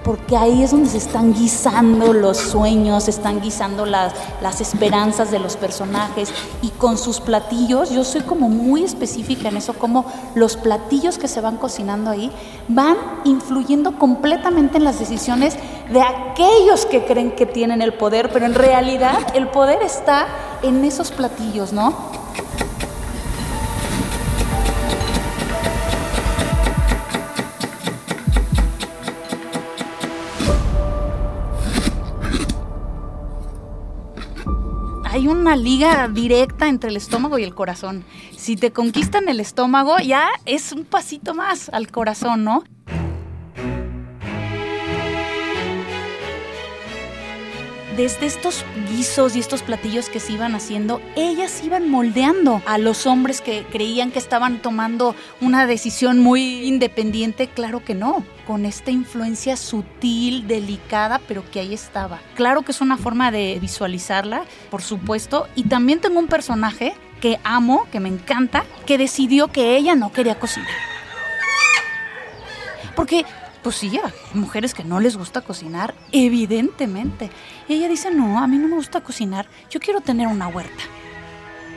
porque 0.05 0.37
ahí 0.37 0.63
es 0.63 0.71
donde 0.71 0.89
se 0.89 0.99
están 0.99 1.35
guisando 1.35 2.13
los 2.13 2.37
sueños, 2.37 3.03
se 3.03 3.11
están 3.11 3.41
guisando 3.41 3.85
las, 3.85 4.15
las 4.41 4.61
esperanzas 4.61 5.33
de 5.33 5.41
los 5.41 5.57
personajes 5.57 6.33
y 6.63 6.69
con 6.69 6.97
sus 6.97 7.19
platillos, 7.19 7.91
yo 7.91 8.05
soy 8.05 8.21
como 8.21 8.49
muy 8.49 8.85
específica 8.85 9.49
en 9.49 9.57
eso, 9.57 9.73
como 9.73 10.07
los 10.37 10.57
platillos 10.57 11.19
que 11.19 11.27
se 11.27 11.41
van 11.41 11.57
cocinando 11.57 12.11
ahí 12.11 12.31
van 12.69 12.97
influyendo 13.25 13.99
completamente 13.99 14.79
en 14.79 14.85
las 14.85 15.01
decisiones 15.01 15.57
de 15.91 16.03
aquellos 16.03 16.87
que 16.87 17.05
creen 17.05 17.33
que 17.33 17.47
tienen 17.47 17.83
el 17.83 17.95
poder, 17.95 18.31
pero 18.33 18.47
en 18.47 18.55
realidad 18.55 19.19
el 19.35 19.49
poder 19.49 19.83
está 19.83 20.27
en 20.63 20.85
esos 20.85 21.11
platillos, 21.11 21.73
¿no? 21.73 22.17
hay 35.17 35.29
una 35.29 35.57
liga 35.57 36.09
directa 36.09 36.69
entre 36.69 36.91
el 36.91 36.97
estómago 36.99 37.39
y 37.39 37.43
el 37.43 37.55
corazón. 37.55 38.05
Si 38.37 38.55
te 38.55 38.71
conquistan 38.71 39.31
el 39.31 39.41
estómago, 39.41 39.97
ya 39.99 40.29
es 40.45 40.73
un 40.73 40.85
pasito 40.85 41.33
más 41.33 41.71
al 41.71 41.91
corazón, 41.91 42.45
¿no? 42.45 42.65
Desde 47.97 48.27
estos 48.27 48.65
guisos 48.91 49.37
y 49.37 49.41
estos 49.41 49.63
platillos 49.63 50.11
que 50.11 50.21
se 50.21 50.33
iban 50.33 50.55
haciendo, 50.55 51.01
ellas 51.17 51.63
iban 51.65 51.89
moldeando 51.89 52.63
a 52.67 52.77
los 52.77 53.07
hombres 53.07 53.41
que 53.41 53.65
creían 53.65 54.11
que 54.11 54.19
estaban 54.19 54.61
tomando 54.61 55.15
una 55.41 55.67
decisión 55.67 56.19
muy 56.19 56.67
independiente. 56.67 57.49
Claro 57.49 57.83
que 57.83 57.95
no, 57.95 58.23
con 58.47 58.67
esta 58.67 58.91
influencia 58.91 59.57
sutil, 59.57 60.47
delicada, 60.47 61.21
pero 61.27 61.51
que 61.51 61.61
ahí 61.61 61.73
estaba. 61.73 62.21
Claro 62.35 62.63
que 62.63 62.73
es 62.73 62.83
una 62.83 62.99
forma 62.99 63.31
de 63.31 63.59
visualizarla, 63.61 64.45
por 64.71 64.83
supuesto. 64.83 65.49
Y 65.55 65.65
también 65.65 66.01
tengo 66.01 66.19
un 66.19 66.29
personaje 66.29 66.95
que 67.23 67.41
amo, 67.45 67.87
que 67.91 68.01
me 68.01 68.11
encanta, 68.11 68.65
que 68.85 68.99
decidió 68.99 69.49
que 69.49 69.77
ella 69.77 69.95
no 69.95 70.13
quería 70.13 70.39
cocinar. 70.39 70.69
Porque 72.95 73.25
pues 73.63 73.77
sí, 73.77 73.99
hay 74.03 74.13
mujeres 74.35 74.75
que 74.75 74.85
no 74.85 75.01
les 75.01 75.17
gusta 75.17 75.41
cocinar, 75.41 75.95
evidentemente. 76.13 77.31
Y 77.69 77.75
ella 77.75 77.89
dice, 77.89 78.11
no, 78.11 78.39
a 78.39 78.47
mí 78.47 78.59
no 78.59 78.69
me 78.69 78.77
gusta 78.77 79.01
cocinar, 79.01 79.47
yo 79.71 79.81
quiero 79.81 80.01
tener 80.01 80.29
una 80.29 80.49
huerta. 80.49 80.83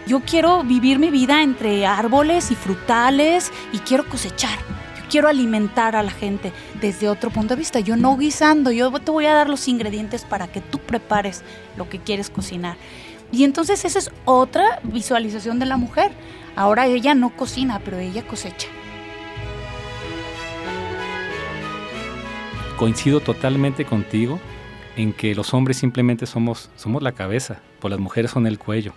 Yo 0.06 0.22
quiero 0.22 0.64
vivir 0.64 0.98
mi 0.98 1.12
vida 1.12 1.44
entre 1.44 1.86
árboles 1.86 2.52
y 2.52 2.56
frutales 2.56 3.52
y 3.72 3.80
quiero 3.80 4.08
cosechar. 4.10 4.58
Yo 4.98 5.04
quiero 5.10 5.28
alimentar 5.28 5.96
a 5.96 6.04
la 6.04 6.12
gente 6.12 6.52
desde 6.82 7.10
otro 7.10 7.30
punto 7.30 7.56
de 7.56 7.60
vista. 7.60 7.80
Yo 7.80 7.96
no 7.96 8.18
guisando, 8.18 8.72
yo 8.72 8.92
te 8.92 9.12
voy 9.12 9.28
a 9.28 9.34
dar 9.34 9.50
los 9.50 9.68
ingredientes 9.68 10.26
para 10.26 10.48
que 10.48 10.62
tú 10.62 10.80
prepares 10.80 11.44
lo 11.78 11.90
que 11.90 12.00
quieres 12.00 12.30
cocinar. 12.30 12.78
Y 13.32 13.44
entonces 13.44 13.86
esa 13.86 14.00
es 14.00 14.12
otra 14.26 14.80
visualización 14.84 15.60
de 15.60 15.68
la 15.68 15.78
mujer. 15.78 16.12
Ahora 16.56 16.88
ella 16.88 17.14
no 17.14 17.36
cocina, 17.36 17.80
pero 17.84 18.00
ella 18.00 18.26
cosecha. 18.26 18.68
Coincido 22.80 23.20
totalmente 23.20 23.84
contigo 23.84 24.40
en 24.96 25.12
que 25.12 25.36
los 25.36 25.54
hombres 25.54 25.76
simplemente 25.76 26.26
somos, 26.26 26.70
somos 26.78 27.04
la 27.04 27.12
cabeza, 27.12 27.60
pues 27.82 27.92
las 27.92 28.00
mujeres 28.00 28.32
son 28.32 28.48
el 28.48 28.58
cuello. 28.58 28.94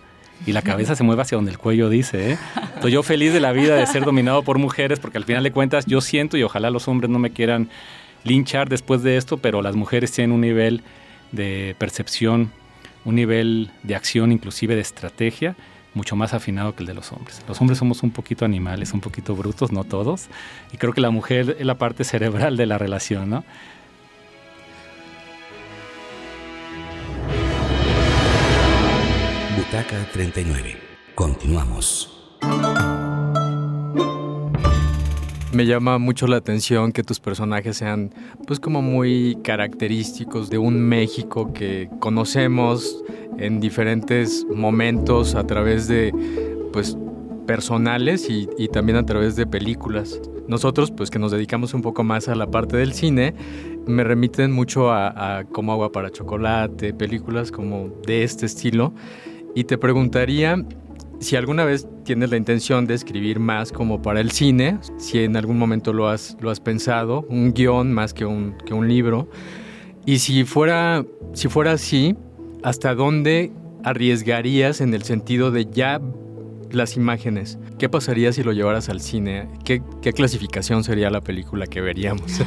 Y 0.47 0.53
la 0.53 0.61
cabeza 0.61 0.95
se 0.95 1.03
mueve 1.03 1.21
hacia 1.21 1.35
donde 1.35 1.51
el 1.51 1.57
cuello 1.57 1.89
dice. 1.89 2.31
¿eh? 2.31 2.37
Entonces 2.55 2.93
yo 2.93 3.03
feliz 3.03 3.33
de 3.33 3.41
la 3.41 3.51
vida 3.51 3.75
de 3.75 3.85
ser 3.85 4.05
dominado 4.05 4.41
por 4.43 4.57
mujeres, 4.57 4.99
porque 4.99 5.17
al 5.17 5.25
final 5.25 5.43
de 5.43 5.51
cuentas 5.51 5.85
yo 5.85 5.99
siento 5.99 6.37
y 6.37 6.43
ojalá 6.43 6.69
los 6.69 6.87
hombres 6.87 7.09
no 7.09 7.19
me 7.19 7.31
quieran 7.31 7.69
linchar 8.23 8.69
después 8.69 9.03
de 9.03 9.17
esto, 9.17 9.37
pero 9.37 9.61
las 9.61 9.75
mujeres 9.75 10.13
tienen 10.13 10.31
un 10.31 10.41
nivel 10.41 10.81
de 11.33 11.75
percepción, 11.77 12.51
un 13.03 13.15
nivel 13.15 13.69
de 13.83 13.95
acción, 13.95 14.31
inclusive 14.31 14.75
de 14.75 14.81
estrategia, 14.81 15.57
mucho 15.93 16.15
más 16.15 16.33
afinado 16.33 16.73
que 16.73 16.83
el 16.83 16.87
de 16.87 16.93
los 16.93 17.11
hombres. 17.11 17.43
Los 17.49 17.59
hombres 17.59 17.79
somos 17.79 18.01
un 18.01 18.11
poquito 18.11 18.45
animales, 18.45 18.93
un 18.93 19.01
poquito 19.01 19.35
brutos, 19.35 19.73
no 19.73 19.83
todos, 19.83 20.27
y 20.71 20.77
creo 20.77 20.93
que 20.93 21.01
la 21.01 21.11
mujer 21.11 21.57
es 21.59 21.65
la 21.65 21.77
parte 21.77 22.05
cerebral 22.05 22.57
de 22.57 22.65
la 22.65 22.77
relación, 22.77 23.29
¿no? 23.29 23.43
Butaca 29.65 30.05
39. 30.11 30.75
Continuamos. 31.15 32.11
Me 35.53 35.65
llama 35.65 35.99
mucho 35.99 36.27
la 36.27 36.37
atención 36.37 36.91
que 36.91 37.03
tus 37.03 37.19
personajes 37.19 37.77
sean 37.77 38.13
pues 38.45 38.59
como 38.59 38.81
muy 38.81 39.37
característicos 39.43 40.49
de 40.49 40.57
un 40.57 40.81
México 40.81 41.53
que 41.53 41.89
conocemos 41.99 43.03
en 43.37 43.61
diferentes 43.61 44.45
momentos 44.53 45.35
a 45.35 45.45
través 45.45 45.87
de 45.87 46.13
pues 46.73 46.97
personales 47.47 48.29
y, 48.29 48.47
también 48.67 48.97
a 48.97 49.05
través 49.05 49.35
de 49.35 49.45
películas. 49.45 50.19
Nosotros, 50.47 50.91
pues 50.91 51.09
que 51.09 51.19
nos 51.19 51.31
dedicamos 51.31 51.73
un 51.73 51.81
poco 51.81 52.03
más 52.03 52.27
a 52.27 52.35
la 52.35 52.47
parte 52.47 52.75
del 52.75 52.93
cine, 52.93 53.33
me 53.87 54.03
remiten 54.03 54.51
mucho 54.51 54.91
a, 54.91 55.37
a 55.39 55.43
Como 55.45 55.71
agua 55.71 55.91
para 55.91 56.09
chocolate, 56.09 56.93
películas 56.93 57.51
como 57.51 57.89
de 58.05 58.23
este 58.23 58.45
estilo. 58.45 58.93
Y 59.55 59.65
te 59.65 59.77
preguntaría 59.77 60.63
si 61.19 61.35
alguna 61.35 61.63
vez 61.63 61.87
tienes 62.03 62.29
la 62.29 62.37
intención 62.37 62.85
de 62.85 62.95
escribir 62.95 63.39
más 63.39 63.71
como 63.71 64.01
para 64.01 64.19
el 64.19 64.31
cine, 64.31 64.77
si 64.97 65.19
en 65.19 65.37
algún 65.37 65.57
momento 65.57 65.93
lo 65.93 66.09
has, 66.09 66.37
lo 66.41 66.49
has 66.49 66.59
pensado, 66.59 67.25
un 67.29 67.53
guion 67.53 67.93
más 67.93 68.13
que 68.13 68.25
un, 68.25 68.55
que 68.65 68.73
un 68.73 68.87
libro, 68.87 69.29
y 70.05 70.19
si 70.19 70.43
fuera, 70.43 71.05
si 71.33 71.47
fuera 71.47 71.71
así, 71.73 72.15
¿hasta 72.61 72.93
dónde 72.93 73.51
arriesgarías 73.83 74.81
en 74.81 74.93
el 74.93 75.03
sentido 75.03 75.51
de 75.51 75.65
ya 75.65 76.01
las 76.71 76.97
imágenes? 76.97 77.57
¿Qué 77.79 77.87
pasaría 77.87 78.33
si 78.33 78.43
lo 78.43 78.51
llevaras 78.51 78.89
al 78.89 78.99
cine? 78.99 79.47
¿Qué, 79.63 79.81
qué 80.01 80.11
clasificación 80.11 80.83
sería 80.83 81.09
la 81.09 81.21
película 81.21 81.67
que 81.67 81.79
veríamos? 81.79 82.41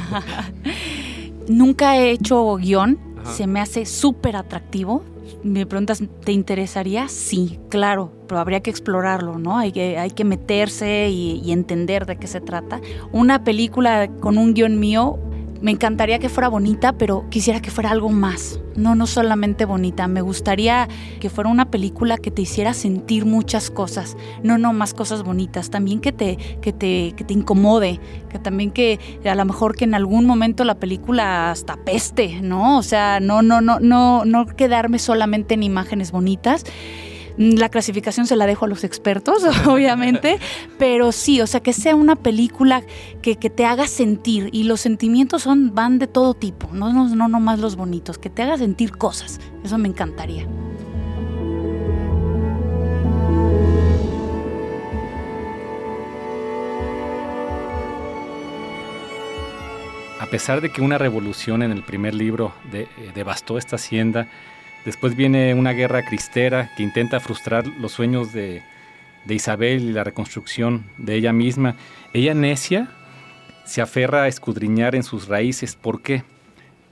Nunca 1.47 1.97
he 1.97 2.11
hecho 2.11 2.55
guion, 2.57 2.99
se 3.23 3.47
me 3.47 3.59
hace 3.59 3.85
súper 3.85 4.35
atractivo 4.35 5.03
me 5.43 5.65
preguntas, 5.65 6.03
¿te 6.23 6.31
interesaría? 6.31 7.07
Sí, 7.07 7.59
claro, 7.69 8.11
pero 8.27 8.39
habría 8.39 8.61
que 8.61 8.69
explorarlo, 8.69 9.37
¿no? 9.37 9.57
Hay 9.57 9.71
que, 9.71 9.97
hay 9.97 10.11
que 10.11 10.23
meterse 10.23 11.09
y, 11.09 11.41
y 11.43 11.51
entender 11.51 12.05
de 12.05 12.17
qué 12.17 12.27
se 12.27 12.41
trata. 12.41 12.81
Una 13.11 13.43
película 13.43 14.09
con 14.19 14.37
un 14.37 14.53
guion 14.53 14.79
mío 14.79 15.19
me 15.61 15.71
encantaría 15.71 16.19
que 16.19 16.29
fuera 16.29 16.49
bonita, 16.49 16.93
pero 16.93 17.29
quisiera 17.29 17.61
que 17.61 17.71
fuera 17.71 17.91
algo 17.91 18.09
más. 18.09 18.59
No, 18.75 18.93
no 18.93 19.07
solamente 19.07 19.65
bonita. 19.65 20.07
Me 20.07 20.21
gustaría 20.21 20.87
que 21.19 21.29
fuera 21.29 21.49
una 21.49 21.71
película 21.71 22.17
que 22.17 22.29
te 22.29 22.43
hiciera 22.43 22.73
sentir 22.73 23.25
muchas 23.25 23.71
cosas. 23.71 24.15
No, 24.43 24.57
no, 24.57 24.71
más 24.73 24.93
cosas 24.93 25.23
bonitas. 25.23 25.69
También 25.69 25.99
que 25.99 26.11
te, 26.11 26.37
que 26.61 26.73
te, 26.73 27.13
que 27.15 27.23
te 27.23 27.33
incomode. 27.33 27.99
Que 28.29 28.37
también 28.37 28.71
que 28.71 28.99
a 29.25 29.35
lo 29.35 29.45
mejor 29.45 29.75
que 29.75 29.85
en 29.85 29.95
algún 29.95 30.25
momento 30.25 30.63
la 30.63 30.75
película 30.75 31.51
hasta 31.51 31.77
peste, 31.77 32.39
¿no? 32.41 32.77
O 32.77 32.83
sea, 32.83 33.19
no, 33.19 33.41
no, 33.41 33.61
no, 33.61 33.79
no, 33.79 34.25
no 34.25 34.45
quedarme 34.45 34.99
solamente 34.99 35.55
en 35.55 35.63
imágenes 35.63 36.11
bonitas. 36.11 36.63
La 37.37 37.69
clasificación 37.69 38.25
se 38.25 38.35
la 38.35 38.47
dejo 38.47 38.65
a 38.65 38.67
los 38.67 38.83
expertos, 38.83 39.43
obviamente, 39.67 40.39
pero 40.79 41.11
sí, 41.11 41.39
o 41.41 41.47
sea, 41.47 41.61
que 41.61 41.71
sea 41.71 41.95
una 41.95 42.15
película 42.15 42.83
que, 43.21 43.35
te 43.35 43.65
haga 43.65 43.87
sentir, 43.87 44.49
y 44.51 44.63
los 44.63 44.81
sentimientos 44.81 45.43
son, 45.43 45.73
van 45.73 45.99
de 45.99 46.07
todo 46.07 46.33
tipo, 46.33 46.69
no, 46.73 46.91
no, 46.91 47.07
no 47.15 47.27
nomás 47.27 47.59
los 47.59 47.75
bonitos, 47.75 48.17
que 48.17 48.29
te 48.29 48.41
haga 48.41 48.57
sentir 48.57 48.97
cosas, 48.97 49.39
eso 49.63 49.77
me 49.77 49.87
encantaría. 49.87 50.47
A 60.19 60.25
pesar 60.25 60.59
de 60.61 60.71
que 60.71 60.81
una 60.81 60.97
revolución 60.97 61.61
en 61.61 61.71
el 61.71 61.83
primer 61.83 62.13
libro 62.13 62.51
eh, 62.73 62.87
devastó 63.13 63.57
esta 63.57 63.75
hacienda, 63.75 64.27
Después 64.87 65.17
viene 65.17 65.53
una 65.53 65.73
guerra 65.73 66.05
cristera 66.05 66.71
que 66.77 66.81
intenta 66.81 67.19
frustrar 67.19 67.67
los 67.67 67.91
sueños 67.91 68.31
de, 68.31 68.63
Isabel 69.27 69.81
y 69.81 69.91
la 69.91 70.05
reconstrucción 70.05 70.85
de 70.97 71.15
ella 71.15 71.33
misma. 71.33 71.75
Ella 72.13 72.33
necia 72.33 72.87
se 73.65 73.81
aferra 73.81 74.23
a 74.23 74.27
escudriñar 74.29 74.95
en 74.95 75.03
sus 75.03 75.27
raíces. 75.27 75.75
¿Por 75.75 76.01
qué? 76.01 76.23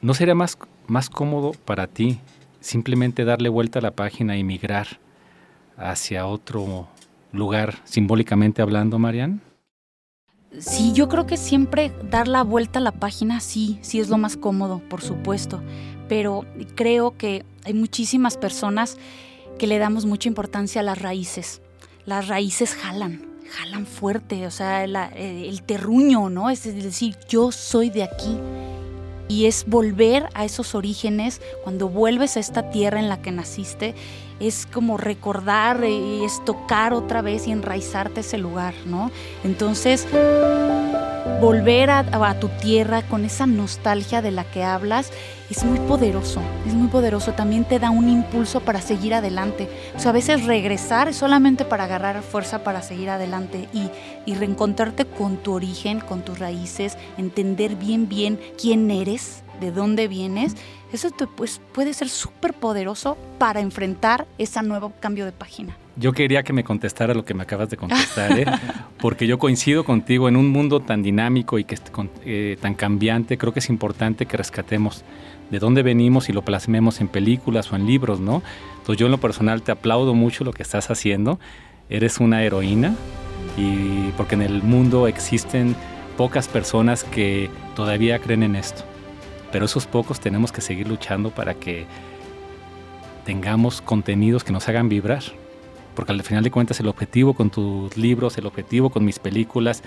¿No 0.01 0.13
sería 0.13 0.35
más, 0.35 0.57
más 0.87 1.09
cómodo 1.09 1.53
para 1.63 1.87
ti 1.87 2.19
simplemente 2.59 3.23
darle 3.23 3.47
vuelta 3.47 3.79
a 3.79 3.81
la 3.81 3.91
página 3.91 4.35
y 4.35 4.43
migrar 4.43 4.99
hacia 5.77 6.25
otro 6.25 6.89
lugar, 7.31 7.75
simbólicamente 7.85 8.61
hablando, 8.61 8.99
Marian? 8.99 9.39
Sí, 10.59 10.91
yo 10.91 11.07
creo 11.07 11.25
que 11.25 11.37
siempre 11.37 11.93
dar 12.09 12.27
la 12.27 12.43
vuelta 12.43 12.79
a 12.79 12.81
la 12.81 12.91
página, 12.91 13.39
sí, 13.39 13.79
sí 13.81 14.01
es 14.01 14.09
lo 14.09 14.17
más 14.17 14.35
cómodo, 14.35 14.81
por 14.89 15.01
supuesto 15.01 15.61
pero 16.07 16.45
creo 16.75 17.17
que 17.17 17.45
hay 17.65 17.73
muchísimas 17.73 18.37
personas 18.37 18.97
que 19.57 19.67
le 19.67 19.79
damos 19.79 20.05
mucha 20.05 20.29
importancia 20.29 20.81
a 20.81 20.83
las 20.83 21.01
raíces. 21.01 21.61
Las 22.05 22.27
raíces 22.27 22.75
jalan, 22.75 23.25
jalan 23.49 23.85
fuerte, 23.87 24.45
o 24.45 24.51
sea, 24.51 24.85
eh, 24.85 25.49
el 25.49 25.63
terruño, 25.63 26.29
¿no? 26.29 26.49
Es 26.49 26.63
decir, 26.63 27.17
yo 27.27 27.51
soy 27.51 27.89
de 27.89 28.03
aquí. 28.03 28.37
Y 29.27 29.47
es 29.47 29.65
volver 29.65 30.29
a 30.35 30.45
esos 30.45 30.75
orígenes, 30.75 31.41
cuando 31.63 31.89
vuelves 31.89 32.37
a 32.37 32.39
esta 32.39 32.69
tierra 32.69 32.99
en 32.99 33.09
la 33.09 33.23
que 33.23 33.31
naciste, 33.31 33.95
es 34.39 34.67
como 34.71 34.97
recordar 34.97 35.83
y 35.83 36.23
es 36.23 36.45
tocar 36.45 36.93
otra 36.93 37.23
vez 37.23 37.47
y 37.47 37.51
enraizarte 37.51 38.19
ese 38.19 38.37
lugar, 38.37 38.75
¿no? 38.85 39.09
Entonces, 39.43 40.05
volver 41.41 41.89
a, 41.89 42.39
tu 42.39 42.47
tierra 42.47 43.01
con 43.03 43.25
esa 43.25 43.45
nostalgia 43.45 44.21
de 44.21 44.31
la 44.31 44.43
que 44.45 44.63
hablas 44.63 45.11
es 45.49 45.63
muy 45.63 45.79
poderoso, 45.79 46.41
es 46.65 46.73
muy 46.73 46.87
poderoso, 46.87 47.33
también 47.33 47.65
te 47.65 47.77
da 47.77 47.91
un 47.91 48.09
impulso 48.09 48.61
para 48.61 48.81
seguir 48.81 49.13
adelante. 49.13 49.69
O 49.95 49.99
sea, 49.99 50.11
a 50.11 50.13
veces 50.13 50.45
regresar 50.45 51.07
es 51.07 51.17
solamente 51.17 51.65
para 51.65 51.83
agarrar 51.83 52.23
fuerza 52.23 52.63
para 52.63 52.81
seguir 52.81 53.09
adelante 53.09 53.67
y, 53.73 54.33
reencontrarte 54.33 55.05
con 55.05 55.37
tu 55.37 55.53
origen, 55.53 55.99
con 55.99 56.23
tus 56.23 56.39
raíces, 56.39 56.97
entender 57.17 57.75
bien, 57.75 58.09
bien 58.09 58.39
quién 58.59 58.89
eres, 58.89 59.43
de 59.59 59.71
dónde 59.71 60.07
vienes, 60.07 60.55
eso 60.95 61.11
te, 61.11 61.27
pues, 61.27 61.61
puede 61.73 61.93
ser 61.93 62.09
súper 62.09 62.53
poderoso 62.53 63.17
para 63.37 63.59
enfrentar 63.59 64.27
ese 64.37 64.61
nuevo 64.63 64.93
cambio 64.99 65.25
de 65.25 65.31
página. 65.31 65.77
Yo 65.97 66.11
quería 66.11 66.43
que 66.43 66.51
me 66.51 66.63
contestara 66.63 67.13
lo 67.13 67.23
que 67.23 67.33
me 67.33 67.43
acabas 67.43 67.69
de 67.69 67.77
contestar, 67.77 68.37
¿eh? 68.37 68.45
porque 68.99 69.27
yo 69.27 69.39
coincido 69.39 69.85
contigo 69.85 70.27
en 70.27 70.35
un 70.35 70.49
mundo 70.49 70.81
tan 70.81 71.03
dinámico 71.03 71.57
y 71.57 71.63
que 71.63 71.77
eh, 72.25 72.57
tan 72.59 72.73
cambiante, 72.73 73.37
creo 73.37 73.53
que 73.53 73.59
es 73.59 73.69
importante 73.69 74.25
que 74.25 74.35
rescatemos 74.35 75.05
de 75.49 75.59
dónde 75.59 75.83
venimos 75.83 76.29
y 76.29 76.33
lo 76.33 76.43
plasmemos 76.43 76.99
en 77.01 77.07
películas 77.07 77.71
o 77.71 77.75
en 77.75 77.85
libros, 77.85 78.19
¿no? 78.19 78.41
Entonces 78.77 78.97
yo 78.97 79.05
en 79.05 79.11
lo 79.11 79.19
personal 79.19 79.61
te 79.61 79.71
aplaudo 79.71 80.13
mucho 80.13 80.43
lo 80.43 80.51
que 80.51 80.63
estás 80.63 80.89
haciendo, 80.89 81.39
eres 81.89 82.19
una 82.19 82.43
heroína 82.43 82.95
y 83.57 84.09
porque 84.17 84.35
en 84.35 84.41
el 84.41 84.63
mundo 84.63 85.07
existen 85.07 85.75
pocas 86.17 86.47
personas 86.47 87.03
que 87.03 87.49
todavía 87.75 88.19
creen 88.19 88.43
en 88.43 88.55
esto, 88.55 88.83
pero 89.55 89.67
esos 89.67 89.87
pocos 89.87 90.19
tenemos 90.19 90.51
que 90.51 90.59
seguir 90.59 90.85
luchando 90.85 91.31
para 91.31 91.53
que 91.53 91.85
tengamos 93.23 93.81
contenidos 93.81 94.43
que 94.43 94.51
nos 94.51 94.67
hagan 94.67 94.89
vibrar 94.89 95.23
porque 95.95 96.11
al 96.11 96.21
final 96.23 96.43
de 96.43 96.51
cuentas 96.51 96.81
el 96.81 96.89
objetivo 96.89 97.33
con 97.33 97.49
tus 97.49 97.95
libros, 97.95 98.37
el 98.37 98.47
objetivo 98.47 98.89
con 98.89 99.05
mis 99.05 99.17
películas, 99.17 99.81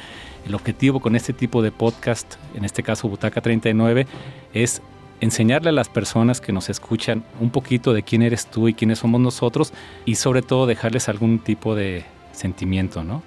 el 0.47 0.55
objetivo 0.55 1.01
con 1.01 1.17
este 1.17 1.35
tipo 1.35 1.61
de 1.61 1.71
podcast, 1.71 2.37
en 2.55 2.65
este 2.65 2.83
caso 2.83 3.11
Butaca 3.11 3.43
39, 3.43 4.07
es 4.55 4.81
enseñarle 5.21 5.69
a 5.69 5.73
las 5.73 5.91
personas 5.91 6.41
que 6.41 6.55
nos 6.55 6.71
escuchan 6.71 7.23
un 7.39 7.51
poquito 7.51 7.93
de 7.93 8.03
quién 8.03 8.23
eres 8.23 8.47
tú 8.47 8.69
y 8.69 8.73
quiénes 8.73 9.01
somos 9.01 9.21
nosotros 9.21 9.75
y 10.07 10.15
sobre 10.15 10.41
todo 10.41 10.65
dejarles 10.65 11.11
algún 11.11 11.41
tipo 11.41 11.75
de 11.75 12.07
sentimiento, 12.33 13.05
¿no? 13.05 13.23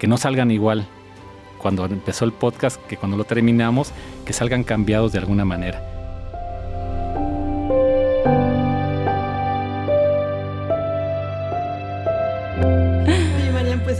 Que 0.00 0.08
no 0.08 0.16
salgan 0.16 0.50
igual 0.50 0.88
cuando 1.66 1.84
empezó 1.86 2.24
el 2.24 2.30
podcast 2.30 2.80
que 2.86 2.96
cuando 2.96 3.16
lo 3.16 3.24
terminamos, 3.24 3.90
que 4.24 4.32
salgan 4.32 4.62
cambiados 4.62 5.10
de 5.10 5.18
alguna 5.18 5.44
manera. 5.44 5.95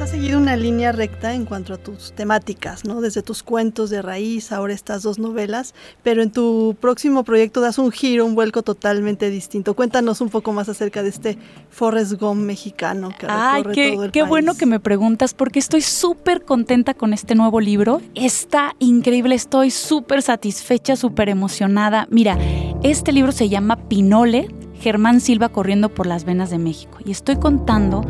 Seguido 0.06 0.38
una 0.38 0.56
línea 0.56 0.92
recta 0.92 1.34
en 1.34 1.44
cuanto 1.44 1.74
a 1.74 1.76
tus 1.76 2.12
temáticas, 2.12 2.84
¿no? 2.84 3.00
Desde 3.00 3.22
tus 3.22 3.42
cuentos 3.42 3.90
de 3.90 4.02
raíz, 4.02 4.52
ahora 4.52 4.72
estas 4.72 5.02
dos 5.02 5.18
novelas, 5.18 5.74
pero 6.02 6.22
en 6.22 6.30
tu 6.30 6.76
próximo 6.80 7.24
proyecto 7.24 7.60
das 7.60 7.78
un 7.78 7.90
giro, 7.90 8.24
un 8.24 8.34
vuelco 8.34 8.62
totalmente 8.62 9.30
distinto. 9.30 9.74
Cuéntanos 9.74 10.20
un 10.20 10.28
poco 10.28 10.52
más 10.52 10.68
acerca 10.68 11.02
de 11.02 11.08
este 11.08 11.38
Forrest 11.70 12.14
Gump 12.20 12.40
mexicano 12.40 13.10
que 13.18 13.26
Ay, 13.28 13.62
recorre 13.62 13.74
qué, 13.74 13.92
todo 13.92 14.04
el 14.04 14.12
qué 14.12 14.20
país. 14.20 14.30
bueno 14.30 14.54
que 14.54 14.66
me 14.66 14.80
preguntas 14.80 15.34
porque 15.34 15.58
estoy 15.58 15.82
súper 15.82 16.44
contenta 16.44 16.94
con 16.94 17.12
este 17.12 17.34
nuevo 17.34 17.60
libro. 17.60 18.00
Está 18.14 18.74
increíble, 18.78 19.34
estoy 19.34 19.70
súper 19.70 20.22
satisfecha, 20.22 20.96
súper 20.96 21.28
emocionada. 21.28 22.06
Mira, 22.10 22.38
este 22.82 23.12
libro 23.12 23.32
se 23.32 23.48
llama 23.48 23.76
Pinole, 23.88 24.48
Germán 24.80 25.20
Silva 25.20 25.48
corriendo 25.48 25.88
por 25.88 26.06
las 26.06 26.24
venas 26.24 26.50
de 26.50 26.58
México. 26.58 26.98
Y 27.04 27.10
estoy 27.10 27.36
contando 27.36 28.02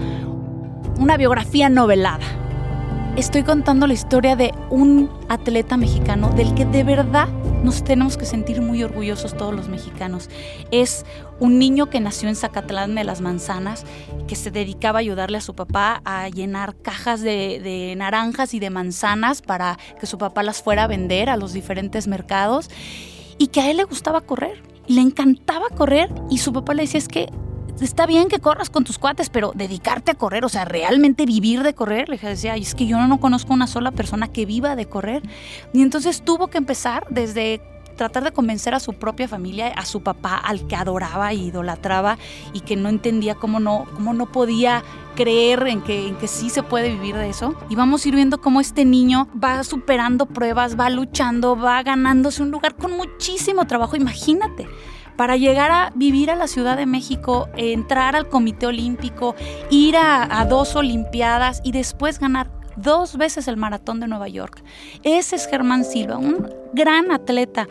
una 0.99 1.17
biografía 1.17 1.69
novelada. 1.69 2.25
Estoy 3.17 3.45
contando 3.45 3.87
la 3.87 3.95
historia 3.95 4.37
de 4.37 4.53
un 4.69 5.11
atleta 5.29 5.79
mexicano 5.79 6.31
del 6.31 6.55
que 6.55 6.67
de 6.67 6.85
verdad 6.85 7.29
nos 7.63 7.83
tenemos 7.83 8.19
que 8.19 8.27
sentir 8.27 8.61
muy 8.61 8.83
orgullosos 8.83 9.35
todos 9.37 9.55
los 9.55 9.69
mexicanos. 9.69 10.29
Es 10.71 11.07
un 11.41 11.59
niño 11.59 11.89
que 11.89 11.99
nació 11.99 12.29
en 12.29 12.37
Zacatlán 12.37 12.95
de 12.95 13.05
las 13.05 13.23
Manzanas, 13.23 13.85
que 14.29 14.37
se 14.37 14.51
dedicaba 14.51 14.99
a 14.99 15.01
ayudarle 15.01 15.39
a 15.39 15.41
su 15.41 15.55
papá 15.55 16.03
a 16.05 16.29
llenar 16.29 16.77
cajas 16.77 17.23
de, 17.23 17.95
naranjas 17.97 18.53
y 18.53 18.61
de 18.61 18.69
manzanas 18.69 19.41
para 19.41 19.79
que 19.99 20.07
su 20.07 20.19
papá 20.19 20.43
las 20.43 20.63
fuera 20.63 20.85
a 20.85 20.87
vender 20.87 21.31
a 21.31 21.39
los 21.39 21.55
diferentes 21.55 22.07
mercados 22.07 22.69
y 23.39 23.47
que 23.47 23.63
a 23.63 23.71
él 23.71 23.79
le 23.79 23.85
gustaba 23.85 24.21
correr. 24.21 24.63
Le 24.89 25.01
encantaba 25.01 25.71
correr 25.71 26.13
y 26.31 26.39
su 26.39 26.53
papá 26.53 26.75
le 26.75 26.83
decía 26.83 26.99
es 26.99 27.09
que 27.09 27.31
está 27.81 28.07
bien 28.07 28.29
que 28.29 28.39
corras 28.39 28.71
con 28.71 28.85
tus 28.85 28.99
cuates, 28.99 29.29
pero 29.29 29.53
dedicarte 29.55 30.12
a 30.12 30.15
correr, 30.15 30.45
o 30.45 30.49
sea, 30.49 30.65
realmente 30.65 31.27
vivir 31.27 31.62
de 31.62 31.75
correr, 31.75 32.09
le 32.09 32.17
decía, 32.19 32.57
es 32.57 32.75
que 32.75 32.87
yo 32.87 32.99
no 33.07 33.21
conozco 33.21 33.53
una 33.53 33.67
sola 33.67 33.91
persona 33.91 34.29
que 34.29 34.47
viva 34.47 34.77
de 34.77 34.87
correr. 34.87 35.23
Y 35.73 35.83
entonces 35.83 36.23
tuvo 36.23 36.49
que 36.49 36.59
empezar 36.59 37.07
desde 37.11 37.61
tratar 37.97 38.25
de 38.25 38.33
convencer 38.33 38.75
a 38.75 38.81
su 38.81 38.93
propia 38.93 39.27
familia, 39.27 39.69
a 39.69 39.85
su 39.85 40.03
papá, 40.03 40.37
al 40.37 40.67
que 40.67 40.77
adoraba 40.77 41.33
e 41.33 41.37
idolatraba 41.37 42.19
y 42.53 42.61
que 42.61 42.77
no 42.77 42.89
entendía 42.89 43.35
cómo 43.35 43.59
no, 43.59 43.87
cómo 43.95 44.12
no 44.12 44.27
podía 44.27 44.83
creer 45.17 45.67
en 45.67 45.81
que, 45.81 46.09
en 46.09 46.17
que 46.17 46.29
sí 46.29 46.51
se 46.51 46.62
puede 46.62 46.91
vivir 46.91 47.17
de 47.17 47.31
eso. 47.31 47.55
Y 47.71 47.75
vamos 47.75 48.05
a 48.05 48.09
ir 48.09 48.15
viendo 48.15 48.41
cómo 48.41 48.61
este 48.61 48.85
niño 48.85 49.29
va 49.43 49.65
superando 49.65 50.27
pruebas, 50.27 50.79
va 50.79 50.91
luchando, 50.91 51.57
va 51.57 51.83
ganándose 51.83 52.43
un 52.43 52.51
lugar 52.51 52.77
con 52.77 52.93
muchísimo 52.93 53.67
trabajo. 53.67 53.97
Imagínate 53.97 54.67
para 55.16 55.37
llegar 55.37 55.70
a 55.70 55.92
vivir 55.94 56.31
a 56.31 56.37
la 56.37 56.46
Ciudad 56.46 56.76
de 56.76 56.87
México, 56.87 57.48
entrar 57.57 58.16
al 58.16 58.29
Comité 58.29 58.66
Olímpico, 58.66 59.35
ir 59.70 59.96
a, 59.96 60.44
dos 60.48 60.76
Olimpiadas 60.76 61.61
y 61.64 61.72
después 61.72 62.18
ganar 62.18 62.50
dos 62.76 63.16
veces 63.16 63.48
el 63.48 63.57
Maratón 63.57 64.00
de 64.00 64.09
Nueva 64.09 64.29
York. 64.29 64.62
Ese 65.02 65.37
es 65.37 65.46
Germán 65.48 65.85
Silva, 65.85 66.18
un 66.18 66.48
gran 66.72 67.11
atleta 67.11 67.66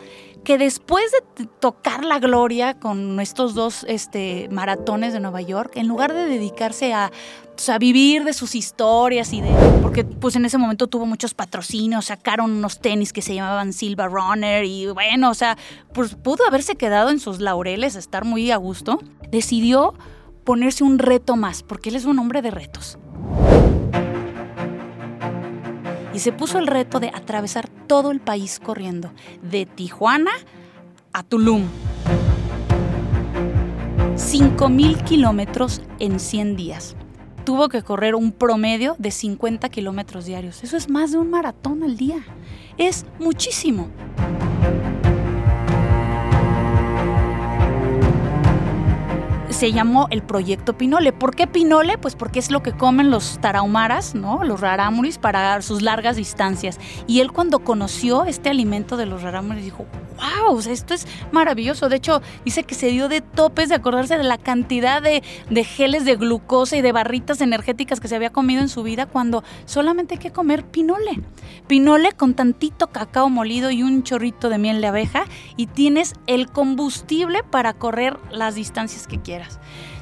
que 0.46 0.58
después 0.58 1.10
de 1.10 1.46
tocar 1.58 2.04
la 2.04 2.20
gloria 2.20 2.78
con 2.78 3.18
estos 3.18 3.54
dos 3.54 3.84
este, 3.88 4.48
maratones 4.52 5.12
de 5.12 5.18
Nueva 5.18 5.42
York, 5.42 5.72
en 5.74 5.88
lugar 5.88 6.14
de 6.14 6.24
dedicarse 6.26 6.94
a, 6.94 7.10
pues, 7.56 7.68
a, 7.68 7.78
vivir 7.78 8.22
de 8.22 8.32
sus 8.32 8.54
historias 8.54 9.32
y 9.32 9.40
de... 9.40 9.50
Porque 9.82 10.04
pues 10.04 10.36
en 10.36 10.44
ese 10.44 10.56
momento 10.56 10.86
tuvo 10.86 11.04
muchos 11.04 11.34
patrocinios, 11.34 12.04
sacaron 12.04 12.52
unos 12.52 12.78
tenis 12.78 13.12
que 13.12 13.22
se 13.22 13.34
llamaban 13.34 13.72
Silva 13.72 14.06
Runner 14.06 14.64
y 14.64 14.86
bueno, 14.86 15.30
o 15.30 15.34
sea, 15.34 15.58
pues 15.92 16.14
pudo 16.14 16.46
haberse 16.46 16.76
quedado 16.76 17.10
en 17.10 17.18
sus 17.18 17.40
laureles, 17.40 17.96
estar 17.96 18.24
muy 18.24 18.52
a 18.52 18.56
gusto. 18.56 19.00
Decidió 19.32 19.94
ponerse 20.44 20.84
un 20.84 21.00
reto 21.00 21.34
más, 21.34 21.64
porque 21.64 21.88
él 21.88 21.96
es 21.96 22.04
un 22.04 22.20
hombre 22.20 22.40
de 22.40 22.52
retos 22.52 22.98
y 26.16 26.18
se 26.18 26.32
puso 26.32 26.58
el 26.58 26.66
reto 26.66 26.98
de 26.98 27.08
atravesar 27.08 27.68
todo 27.68 28.10
el 28.10 28.20
país 28.20 28.58
corriendo, 28.58 29.12
de 29.42 29.66
Tijuana 29.66 30.30
a 31.12 31.22
Tulum. 31.22 31.64
5.000 34.14 35.04
kilómetros 35.04 35.82
en 35.98 36.18
100 36.18 36.56
días. 36.56 36.96
Tuvo 37.44 37.68
que 37.68 37.82
correr 37.82 38.14
un 38.14 38.32
promedio 38.32 38.96
de 38.98 39.10
50 39.10 39.68
kilómetros 39.68 40.24
diarios. 40.24 40.64
Eso 40.64 40.78
es 40.78 40.88
más 40.88 41.12
de 41.12 41.18
un 41.18 41.28
maratón 41.28 41.82
al 41.82 41.98
día. 41.98 42.24
Es 42.78 43.04
muchísimo. 43.18 43.90
Se 49.56 49.72
llamó 49.72 50.06
el 50.10 50.22
proyecto 50.22 50.76
Pinole. 50.76 51.14
¿Por 51.14 51.34
qué 51.34 51.46
Pinole? 51.46 51.96
Pues 51.96 52.14
porque 52.14 52.38
es 52.38 52.50
lo 52.50 52.62
que 52.62 52.72
comen 52.72 53.10
los 53.10 53.38
tarahumaras, 53.40 54.14
¿no? 54.14 54.44
Los 54.44 54.60
rarámuris 54.60 55.16
para 55.16 55.62
sus 55.62 55.80
largas 55.80 56.16
distancias. 56.16 56.78
Y 57.06 57.20
él 57.20 57.32
cuando 57.32 57.60
conoció 57.60 58.24
este 58.24 58.50
alimento 58.50 58.98
de 58.98 59.06
los 59.06 59.22
rarámuris 59.22 59.64
dijo, 59.64 59.86
wow, 60.18 60.58
esto 60.58 60.92
es 60.92 61.06
maravilloso. 61.32 61.88
De 61.88 61.96
hecho, 61.96 62.20
dice 62.44 62.64
que 62.64 62.74
se 62.74 62.88
dio 62.88 63.08
de 63.08 63.22
topes 63.22 63.70
de 63.70 63.76
acordarse 63.76 64.18
de 64.18 64.24
la 64.24 64.36
cantidad 64.36 65.00
de, 65.00 65.22
de 65.48 65.64
geles 65.64 66.04
de 66.04 66.16
glucosa 66.16 66.76
y 66.76 66.82
de 66.82 66.92
barritas 66.92 67.40
energéticas 67.40 67.98
que 67.98 68.08
se 68.08 68.16
había 68.16 68.30
comido 68.30 68.60
en 68.60 68.68
su 68.68 68.82
vida 68.82 69.06
cuando 69.06 69.42
solamente 69.64 70.16
hay 70.16 70.20
que 70.20 70.32
comer 70.32 70.66
pinole. 70.66 71.22
Pinole 71.66 72.12
con 72.12 72.34
tantito 72.34 72.88
cacao 72.88 73.30
molido 73.30 73.70
y 73.70 73.82
un 73.82 74.02
chorrito 74.02 74.50
de 74.50 74.58
miel 74.58 74.82
de 74.82 74.88
abeja 74.88 75.24
y 75.56 75.66
tienes 75.66 76.12
el 76.26 76.50
combustible 76.50 77.42
para 77.42 77.72
correr 77.72 78.18
las 78.30 78.54
distancias 78.54 79.06
que 79.06 79.18
quieras. 79.18 79.45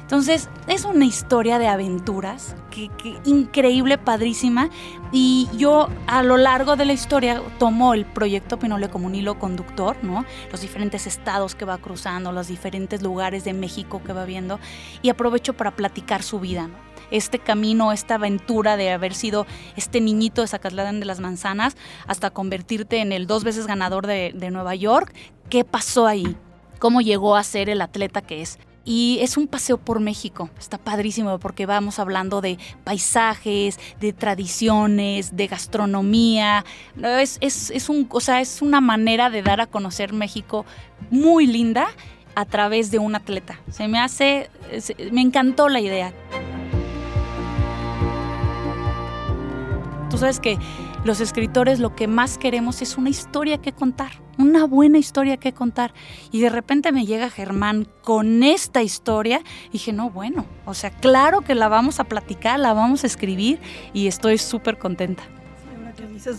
Entonces, 0.05 0.49
es 0.67 0.85
una 0.85 1.05
historia 1.05 1.57
de 1.57 1.67
aventuras, 1.67 2.55
que, 2.69 2.91
increíble, 3.25 3.97
padrísima. 3.97 4.69
Y 5.11 5.49
yo 5.57 5.89
a 6.05 6.21
lo 6.21 6.37
largo 6.37 6.75
de 6.75 6.85
la 6.85 6.93
historia 6.93 7.41
tomo 7.57 7.95
el 7.95 8.05
proyecto 8.05 8.59
Pinole 8.59 8.87
como 8.89 9.07
un 9.07 9.15
hilo 9.15 9.39
conductor, 9.39 9.97
¿no? 10.03 10.23
Los 10.51 10.61
diferentes 10.61 11.07
estados 11.07 11.55
que 11.55 11.65
va 11.65 11.79
cruzando, 11.79 12.31
los 12.31 12.47
diferentes 12.47 13.01
lugares 13.01 13.45
de 13.45 13.53
México 13.53 13.99
que 14.05 14.13
va 14.13 14.25
viendo. 14.25 14.59
Y 15.01 15.09
aprovecho 15.09 15.53
para 15.53 15.75
platicar 15.75 16.21
su 16.21 16.39
vida. 16.39 16.69
Este 17.09 17.39
camino, 17.39 17.91
esta 17.91 18.15
aventura 18.15 18.77
de 18.77 18.91
haber 18.91 19.15
sido 19.15 19.47
este 19.75 20.01
niñito 20.01 20.41
de 20.43 20.47
Zacatlán 20.47 20.99
de 20.99 21.07
las 21.07 21.19
Manzanas 21.19 21.77
hasta 22.05 22.29
convertirte 22.29 22.99
en 22.99 23.11
el 23.11 23.25
dos 23.25 23.43
veces 23.43 23.65
ganador 23.65 24.05
de, 24.05 24.33
de 24.35 24.51
Nueva 24.51 24.75
York. 24.75 25.15
¿Qué 25.49 25.63
pasó 25.63 26.05
ahí? 26.05 26.37
¿Cómo 26.77 27.01
llegó 27.01 27.35
a 27.35 27.43
ser 27.43 27.69
el 27.69 27.81
atleta 27.81 28.21
que 28.21 28.43
es? 28.43 28.59
Y 28.85 29.17
es 29.21 29.35
un 29.35 29.47
paseo 29.47 29.77
por 29.77 29.99
México. 29.99 30.49
Está 30.59 30.77
padrísimo 30.77 31.39
porque 31.39 31.65
vamos 31.65 31.97
hablando 31.97 32.39
de 32.39 32.59
paisajes, 32.83 33.79
de 33.99 34.13
tradiciones, 34.13 35.35
de 35.35 35.47
gastronomía. 35.47 36.63
Es, 37.03 37.39
es, 37.41 37.89
un, 37.89 38.07
o 38.11 38.21
sea, 38.21 38.39
es 38.41 38.61
una 38.61 38.81
manera 38.81 39.31
de 39.31 39.41
dar 39.41 39.59
a 39.59 39.65
conocer 39.65 40.13
México 40.13 40.65
muy 41.09 41.47
linda 41.47 41.87
a 42.35 42.45
través 42.45 42.91
de 42.91 42.99
un 42.99 43.15
atleta. 43.15 43.59
Se 43.71 43.87
me 43.87 43.99
hace, 43.99 44.51
me 45.11 45.21
encantó 45.21 45.67
la 45.67 45.79
idea. 45.79 46.13
Tú 50.11 50.19
sabes 50.19 50.39
que 50.39 50.59
los 51.05 51.21
escritores 51.21 51.79
lo 51.79 51.95
que 51.95 52.07
más 52.07 52.39
queremos 52.39 52.81
es 52.81 52.97
una 52.97 53.09
historia 53.09 53.59
que 53.59 53.71
contar, 53.71 54.23
una 54.39 54.65
buena 54.65 54.97
historia 54.97 55.37
que 55.37 55.53
contar. 55.53 55.93
Y 56.31 56.41
de 56.41 56.49
repente 56.49 56.91
me 56.91 57.05
llega 57.05 57.29
Germán 57.29 57.87
con 58.01 58.41
esta 58.41 58.81
historia 58.81 59.41
y 59.69 59.73
dije, 59.73 59.93
no, 59.93 60.09
bueno, 60.09 60.47
o 60.65 60.73
sea, 60.73 60.89
claro 60.89 61.41
que 61.41 61.53
la 61.53 61.67
vamos 61.67 61.99
a 61.99 62.05
platicar, 62.05 62.59
la 62.59 62.73
vamos 62.73 63.03
a 63.03 63.07
escribir 63.07 63.59
y 63.93 64.07
estoy 64.07 64.39
súper 64.39 64.79
contenta. 64.79 65.23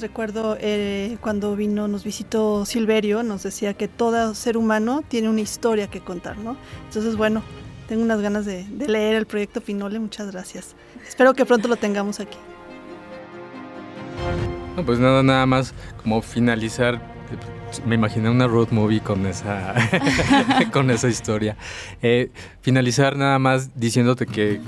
recuerdo 0.01 0.59
eh, 0.61 1.17
cuando 1.21 1.55
vino, 1.55 1.87
nos 1.87 2.03
visitó 2.03 2.67
Silverio, 2.67 3.23
nos 3.23 3.45
decía 3.45 3.73
que 3.75 3.87
todo 3.87 4.35
ser 4.35 4.57
humano 4.57 5.05
tiene 5.07 5.29
una 5.29 5.43
historia 5.43 5.87
que 5.87 6.01
contar, 6.01 6.39
¿no? 6.39 6.57
Entonces, 6.89 7.15
bueno, 7.15 7.45
tengo 7.87 8.03
unas 8.03 8.21
ganas 8.21 8.45
de, 8.45 8.65
de 8.65 8.89
leer 8.89 9.15
el 9.15 9.27
proyecto 9.27 9.61
Pinole, 9.61 10.01
muchas 10.01 10.33
gracias. 10.33 10.75
Espero 11.07 11.35
que 11.35 11.47
pronto 11.47 11.69
lo 11.69 11.77
tengamos 11.77 12.19
aquí. 12.19 12.37
No, 14.77 14.85
pues 14.85 14.99
nada, 14.99 15.23
nada 15.23 15.47
más 15.47 15.73
como 16.03 16.21
finalizar. 16.21 17.16
Me 17.85 17.95
imaginé 17.95 18.31
una 18.31 18.47
road 18.47 18.69
movie 18.71 19.01
con 19.01 19.27
esa, 19.27 19.75
con 20.73 20.91
esa 20.91 21.09
historia. 21.09 21.57
Eh, 22.03 22.31
finalizar 22.61 23.17
nada 23.17 23.39
más 23.39 23.79
diciéndote 23.79 24.27
que, 24.27 24.61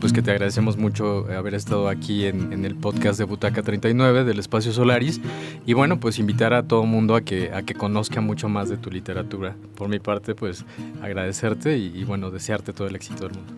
pues 0.00 0.12
que 0.12 0.20
te 0.20 0.30
agradecemos 0.30 0.76
mucho 0.76 1.26
haber 1.32 1.54
estado 1.54 1.88
aquí 1.88 2.26
en, 2.26 2.52
en, 2.52 2.64
el 2.64 2.76
podcast 2.76 3.18
de 3.18 3.24
Butaca 3.24 3.62
39 3.62 4.24
del 4.24 4.38
Espacio 4.38 4.72
Solaris. 4.72 5.20
Y 5.64 5.72
bueno, 5.72 6.00
pues 6.00 6.18
invitar 6.18 6.52
a 6.52 6.64
todo 6.64 6.84
mundo 6.84 7.14
a 7.14 7.22
que, 7.22 7.52
a 7.52 7.62
que 7.62 7.74
conozca 7.74 8.20
mucho 8.20 8.48
más 8.48 8.68
de 8.68 8.76
tu 8.76 8.90
literatura. 8.90 9.56
Por 9.74 9.88
mi 9.88 9.98
parte, 9.98 10.34
pues 10.34 10.64
agradecerte 11.02 11.78
y, 11.78 11.92
y 11.94 12.04
bueno, 12.04 12.30
desearte 12.30 12.72
todo 12.72 12.88
el 12.88 12.94
éxito 12.94 13.28
del 13.28 13.36
mundo. 13.36 13.52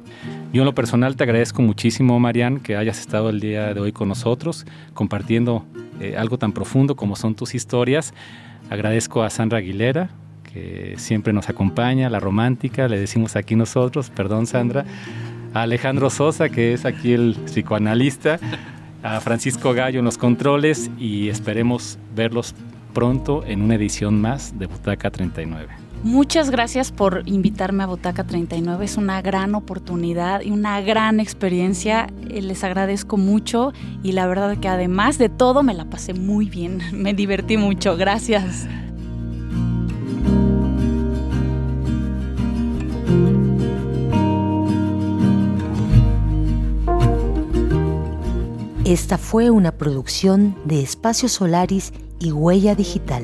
Yo 0.53 0.63
en 0.63 0.67
lo 0.67 0.75
personal 0.75 1.17
te 1.17 1.25
agradezco 1.25 1.63
muchísimo, 1.63 2.21
Marian, 2.21 2.61
que 2.61 2.77
hayas 2.77 3.01
estado 3.01 3.31
el 3.31 3.41
día 3.41 3.73
de 3.73 3.81
hoy 3.81 3.93
con 3.93 4.09
nosotros, 4.09 4.67
compartiendo 4.93 5.65
eh, 6.01 6.17
algo 6.17 6.37
tan 6.37 6.53
profundo 6.53 6.97
como 6.97 7.17
son 7.17 7.35
tus 7.35 7.55
historias. 7.55 8.13
Agradezco 8.73 9.23
a 9.23 9.29
Sandra 9.29 9.59
Aguilera, 9.59 10.09
que 10.51 10.95
siempre 10.97 11.35
nos 11.35 11.51
acompaña, 11.51 12.09
la 12.09 12.21
romántica, 12.21 12.89
le 12.89 12.99
decimos 12.99 13.37
aquí 13.37 13.55
nosotros, 13.55 14.09
perdón 14.09 14.47
Sandra, 14.47 14.87
a 15.53 15.61
Alejandro 15.61 16.09
Sosa, 16.09 16.49
que 16.49 16.73
es 16.73 16.87
aquí 16.87 17.13
el 17.13 17.37
psicoanalista, 17.45 18.41
a 19.03 19.21
Francisco 19.21 19.75
Gallo 19.75 19.99
en 19.99 20.07
los 20.07 20.17
controles 20.17 20.91
y 20.99 21.29
esperemos 21.29 21.99
verlos 22.17 22.55
pronto 22.95 23.45
en 23.47 23.61
una 23.61 23.75
edición 23.75 24.23
más 24.23 24.59
de 24.59 24.65
Butaca 24.65 25.11
39. 25.11 25.82
Muchas 26.05 26.51
gracias 26.51 26.91
por 26.91 27.23
invitarme 27.27 27.85
a 27.85 27.87
Botaca 27.87 28.25
39. 28.25 28.85
Es 28.85 28.97
una 28.97 29.23
gran 29.23 29.55
oportunidad 29.55 30.41
y 30.41 30.51
una 30.51 30.81
gran 30.81 31.21
experiencia. 31.21 32.09
Eh, 32.29 32.43
les 32.43 32.65
agradezco 32.65 33.17
mucho 33.17 33.73
y 34.03 34.11
la 34.11 34.27
verdad 34.27 34.59
que 34.59 34.67
además 34.67 35.19
de 35.19 35.29
todo 35.29 35.63
me 35.63 35.75
la 35.75 35.85
pasé 35.85 36.13
muy 36.13 36.49
bien. 36.49 36.81
Me 36.93 37.15
divertí 37.15 37.57
mucho. 37.57 37.97
Gracias. 37.97 38.67
Esta 48.85 49.19
fue 49.19 49.51
una 49.51 49.71
producción 49.71 50.57
de 50.65 50.83
Espacio 50.83 51.29
Solaris 51.29 51.93
y 52.19 52.33
Huella 52.33 52.75
Digital. 52.75 53.23